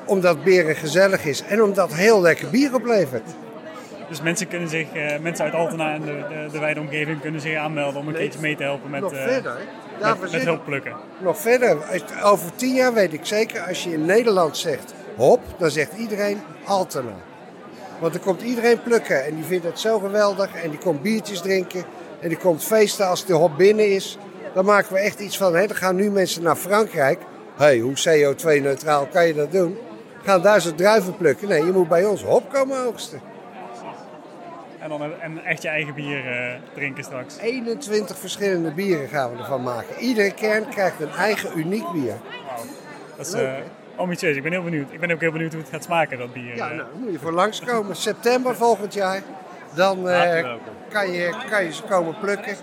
omdat 0.06 0.44
Beren 0.44 0.76
gezellig 0.76 1.26
is 1.26 1.44
en 1.44 1.64
omdat 1.64 1.94
heel 1.94 2.22
lekker 2.22 2.50
bier 2.50 2.76
oplevert. 2.76 3.30
Dus 4.10 4.22
mensen, 4.22 4.48
kunnen 4.48 4.70
zich, 4.70 4.88
uh, 4.96 5.18
mensen 5.20 5.46
uit 5.46 5.54
Altena 5.54 5.94
en 5.94 6.02
de, 6.02 6.26
de, 6.30 6.52
de 6.52 6.60
wijde 6.60 6.80
omgeving 6.80 7.22
kunnen 7.22 7.42
zich 7.42 7.58
aanmelden 7.58 8.02
om 8.02 8.08
een 8.08 8.14
keertje 8.14 8.40
mee 8.40 8.56
te 8.56 8.64
helpen 8.64 8.90
met, 8.90 9.02
nog 9.02 9.14
uh, 9.14 9.24
verder, 9.24 9.58
met, 10.02 10.32
met 10.32 10.44
hulp 10.44 10.66
plukken. 10.66 10.94
Nog 11.20 11.38
verder, 11.38 11.78
over 12.24 12.56
tien 12.56 12.74
jaar 12.74 12.94
weet 12.94 13.14
ik 13.14 13.26
zeker, 13.26 13.62
als 13.62 13.84
je 13.84 13.94
in 13.94 14.06
Nederland 14.06 14.58
zegt 14.58 14.94
hop, 15.16 15.42
dan 15.58 15.72
zegt 15.72 15.94
iedereen 15.98 16.42
Altena. 16.66 17.16
Want 18.00 18.14
dan 18.14 18.22
komt 18.22 18.42
iedereen 18.42 18.84
plukken 18.84 19.26
en 19.26 19.36
die 19.36 19.44
vindt 19.44 19.66
het 19.66 19.80
zo 19.80 20.00
geweldig 20.00 20.56
en 20.56 20.70
die 20.70 20.80
komt 20.80 21.02
biertjes 21.02 21.42
drinken 21.42 21.84
en 22.22 22.30
die 22.30 22.38
komt 22.38 22.64
feesten 22.64 23.08
als 23.08 23.26
de 23.26 23.34
hop 23.34 23.58
binnen 23.58 23.92
is. 23.92 24.18
Dan 24.54 24.66
maken 24.66 24.94
we 24.94 25.00
echt 25.00 25.20
iets 25.20 25.38
van, 25.38 25.56
hè, 25.56 25.68
dan 25.68 25.76
gaan 25.76 25.96
nu 25.96 26.12
mensen 26.12 26.44
naar 26.44 26.56
Frankrijk. 26.56 27.20
Hé, 27.58 27.66
hey, 27.66 27.80
hoe 27.80 27.94
CO2-neutraal 27.94 29.08
kan 29.08 29.28
je 29.28 29.34
dat 29.34 29.52
doen? 29.52 29.78
gaan 30.26 30.42
daar 30.42 30.62
zo 30.62 30.76
druiven 30.76 31.18
plukken. 31.18 31.48
Nee, 31.48 31.66
je 31.66 31.72
moet 31.72 31.88
bij 31.88 32.06
ons 32.06 32.24
hop 32.24 32.50
komen 32.50 32.86
oogsten. 32.86 33.22
En 34.80 34.90
dan 34.90 35.02
een, 35.02 35.44
echt 35.44 35.62
je 35.62 35.68
eigen 35.68 35.94
bier 35.94 36.26
uh, 36.26 36.56
drinken 36.74 37.04
straks. 37.04 37.38
21 37.38 38.18
verschillende 38.18 38.72
bieren 38.72 39.08
gaan 39.08 39.32
we 39.32 39.38
ervan 39.38 39.64
maken. 39.64 39.96
Iedere 40.00 40.34
kern 40.34 40.70
krijgt 40.70 41.02
een 41.02 41.12
eigen 41.12 41.60
uniek 41.60 41.92
bier. 41.92 42.16
Dat 43.18 43.28
is 43.28 43.34
uh, 43.34 43.54
ambitieus. 43.96 44.36
Ik 44.36 44.44
ben 44.44 44.52
heel 44.52 44.64
benieuwd. 44.64 44.92
Ik 44.92 45.00
ben 45.00 45.12
ook 45.12 45.22
heel 45.22 45.32
benieuwd 45.32 45.54
hoe 45.54 45.62
het 45.62 45.72
gaat 45.72 45.84
smaken, 45.84 46.18
dat 46.18 46.34
bier. 46.34 46.56
Ja, 46.56 46.68
nou, 46.68 46.88
moet 46.98 47.12
je 47.12 47.20
voor 47.20 47.32
langskomen. 47.32 47.96
September 47.96 48.56
volgend 48.56 48.94
jaar. 48.94 49.22
Dan 49.76 50.08
uh, 50.08 50.56
kan, 50.90 51.12
je, 51.12 51.34
kan 51.50 51.64
je 51.64 51.74
ze 51.74 51.84
komen 51.84 52.18
plukken. 52.20 52.56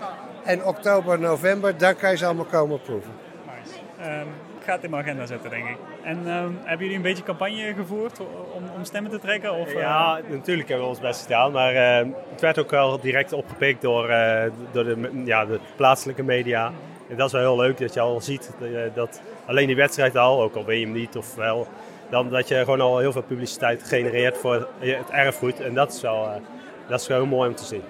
En 0.43 0.65
oktober, 0.65 1.19
november, 1.19 1.77
dan 1.77 1.95
kan 1.95 2.11
je 2.11 2.17
ze 2.17 2.25
allemaal 2.25 2.45
komen 2.45 2.81
proeven. 2.81 3.11
Nice. 3.45 4.09
Um, 4.11 4.27
ik 4.59 4.69
ga 4.69 4.75
het 4.75 4.83
in 4.83 4.89
mijn 4.89 5.03
agenda 5.03 5.25
zetten, 5.25 5.49
denk 5.49 5.67
ik. 5.67 5.77
En 6.03 6.17
um, 6.17 6.57
hebben 6.63 6.79
jullie 6.79 6.95
een 6.95 7.01
beetje 7.01 7.23
campagne 7.23 7.73
gevoerd 7.73 8.19
om, 8.53 8.63
om 8.75 8.83
stemmen 8.83 9.11
te 9.11 9.19
trekken? 9.19 9.53
Of, 9.53 9.73
ja, 9.73 10.19
uh... 10.19 10.29
natuurlijk 10.29 10.67
hebben 10.67 10.87
we 10.87 10.93
ons 10.93 11.01
best 11.01 11.21
gedaan. 11.21 11.51
Maar 11.51 11.73
uh, 11.73 12.13
het 12.29 12.41
werd 12.41 12.59
ook 12.59 12.69
wel 12.69 12.99
direct 12.99 13.33
opgepikt 13.33 13.81
door, 13.81 14.09
uh, 14.09 14.43
door 14.71 14.83
de, 14.83 15.21
ja, 15.25 15.45
de 15.45 15.59
plaatselijke 15.75 16.23
media. 16.23 16.71
En 17.09 17.17
dat 17.17 17.25
is 17.25 17.33
wel 17.33 17.41
heel 17.41 17.65
leuk 17.65 17.77
dat 17.77 17.93
je 17.93 17.99
al 17.99 18.21
ziet 18.21 18.51
dat 18.93 19.21
alleen 19.45 19.67
die 19.67 19.75
wedstrijd 19.75 20.17
al, 20.17 20.41
ook 20.41 20.55
al 20.55 20.65
weet 20.65 20.79
je 20.79 20.85
hem 20.85 20.95
niet 20.95 21.17
of 21.17 21.35
wel, 21.35 21.67
dan 22.09 22.29
dat 22.29 22.47
je 22.47 22.55
gewoon 22.55 22.81
al 22.81 22.97
heel 22.97 23.11
veel 23.11 23.23
publiciteit 23.23 23.83
genereert 23.83 24.37
voor 24.37 24.67
het 24.79 25.09
erfgoed. 25.09 25.59
En 25.59 25.73
dat 25.73 25.93
is 25.93 26.01
wel, 26.01 26.29
dat 26.87 27.01
is 27.01 27.07
wel 27.07 27.17
heel 27.17 27.27
mooi 27.27 27.49
om 27.49 27.55
te 27.55 27.65
zien 27.65 27.83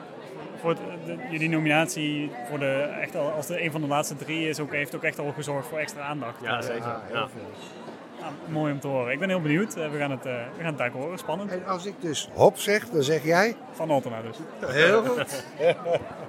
voor 0.63 0.76
de, 1.06 1.16
jullie 1.32 1.50
nominatie 1.50 2.32
voor 2.50 2.60
de, 2.60 2.89
echt 3.02 3.16
al, 3.16 3.32
als 3.32 3.48
de 3.48 3.63
een 3.63 3.72
van 3.72 3.82
de 3.82 3.88
laatste 3.88 4.16
drie 4.16 4.50
is, 4.50 4.60
ook, 4.60 4.72
heeft 4.72 4.96
ook 4.96 5.04
echt 5.04 5.20
al 5.20 5.34
gezorgd 5.36 5.68
voor 5.68 5.78
extra 5.78 6.02
aandacht. 6.02 6.42
Ja, 6.42 6.62
zeker. 6.62 6.88
Ja, 7.12 7.28
ja. 8.20 8.30
mooi 8.48 8.74
om 8.74 8.80
te 8.80 8.88
horen. 8.88 9.12
Ik 9.12 9.20
ben 9.20 9.30
heel 9.30 9.42
benieuwd. 9.42 9.76
Eh, 9.76 9.92
we 9.92 9.98
gaan 9.98 10.12
het, 10.12 10.26
uh, 10.26 10.34
we 10.34 10.58
gaan 10.58 10.66
het 10.66 10.78
daar 10.78 10.92
horen. 10.92 11.18
Spannend. 11.18 11.52
En 11.52 11.66
als 11.66 11.86
ik 11.86 11.94
dus 12.00 12.30
hop 12.34 12.58
zeg, 12.58 12.89
dan 12.89 13.04
zeg 13.04 13.24
jij? 13.24 13.56
Van 13.72 13.89
Altena 13.89 14.22
dus. 14.22 14.38
Heel 14.72 15.04
goed. 15.04 15.46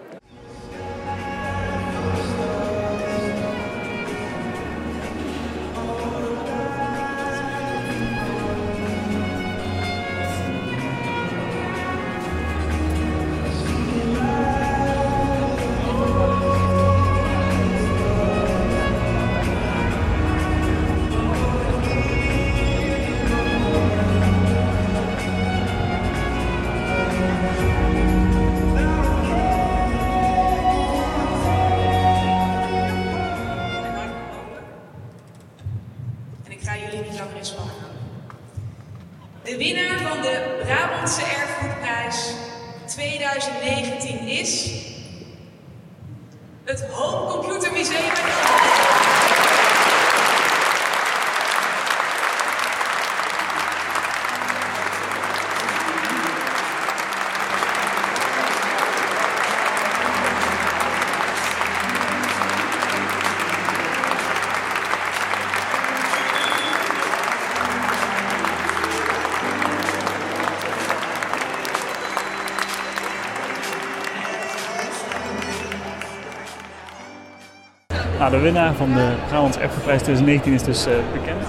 De 78.30 78.38
winnaar 78.38 78.74
van 78.74 78.92
de 78.92 79.14
Brabants 79.28 79.58
Erfgoedprijs 79.58 80.02
2019 80.02 80.52
is 80.52 80.62
dus 80.62 80.86
uh, 80.86 80.94
bekend. 81.12 81.44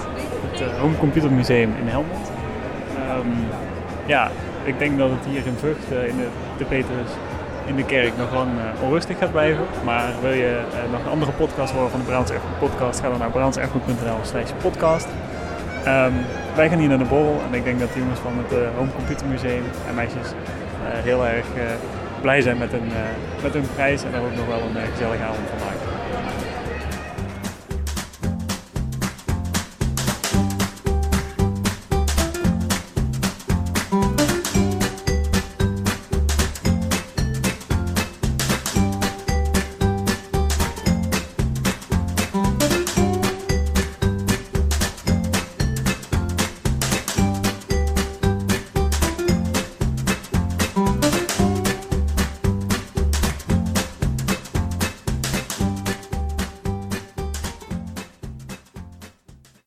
Het 0.50 0.60
uh, 0.60 0.80
Home 0.80 0.96
Computer 0.96 1.32
Museum 1.32 1.74
in 1.80 1.88
Helmond. 1.88 2.30
Um, 3.18 3.32
ja, 4.06 4.30
ik 4.64 4.78
denk 4.78 4.98
dat 4.98 5.10
het 5.10 5.24
hier 5.28 5.46
in 5.46 5.56
Vught, 5.58 5.92
uh, 5.92 6.08
in 6.08 6.16
de, 6.16 6.28
de 6.58 6.64
Petrus, 6.64 7.10
in 7.64 7.76
de 7.76 7.84
kerk 7.84 8.12
nog 8.18 8.34
lang 8.34 8.50
onrustig 8.82 9.18
gaat 9.18 9.30
blijven. 9.32 9.64
Maar 9.84 10.12
wil 10.22 10.32
je 10.32 10.60
nog 10.90 11.00
een 11.04 11.10
andere 11.10 11.32
podcast 11.32 11.72
horen 11.72 11.90
van 11.90 12.00
de 12.00 12.06
Brabants 12.06 12.30
Erfgoed 12.30 12.58
podcast, 12.58 13.00
ga 13.00 13.08
dan 13.08 13.18
naar 13.18 13.30
brabantserfgoed.nl 13.30 14.18
slash 14.22 14.50
podcast. 14.62 15.08
Um, 15.86 16.14
wij 16.54 16.68
gaan 16.68 16.78
hier 16.78 16.88
naar 16.88 16.98
de 16.98 17.04
borrel 17.04 17.40
en 17.48 17.54
ik 17.54 17.64
denk 17.64 17.80
dat 17.80 17.88
jongens 17.94 18.20
van 18.20 18.32
het 18.42 18.74
Home 18.76 18.90
Computer 18.96 19.26
Museum 19.26 19.64
en 19.88 19.94
meisjes 19.94 20.28
heel 20.82 21.26
erg 21.26 21.46
blij 22.20 22.40
zijn 22.40 22.58
met 22.58 22.70
hun, 22.70 22.88
met 23.42 23.52
hun 23.52 23.66
prijs 23.74 24.04
en 24.04 24.14
er 24.14 24.20
ook 24.20 24.36
nog 24.36 24.46
wel 24.46 24.60
een 24.60 24.92
gezellige 24.92 25.22
avond 25.22 25.48
van 25.48 25.58
maken. 25.58 25.95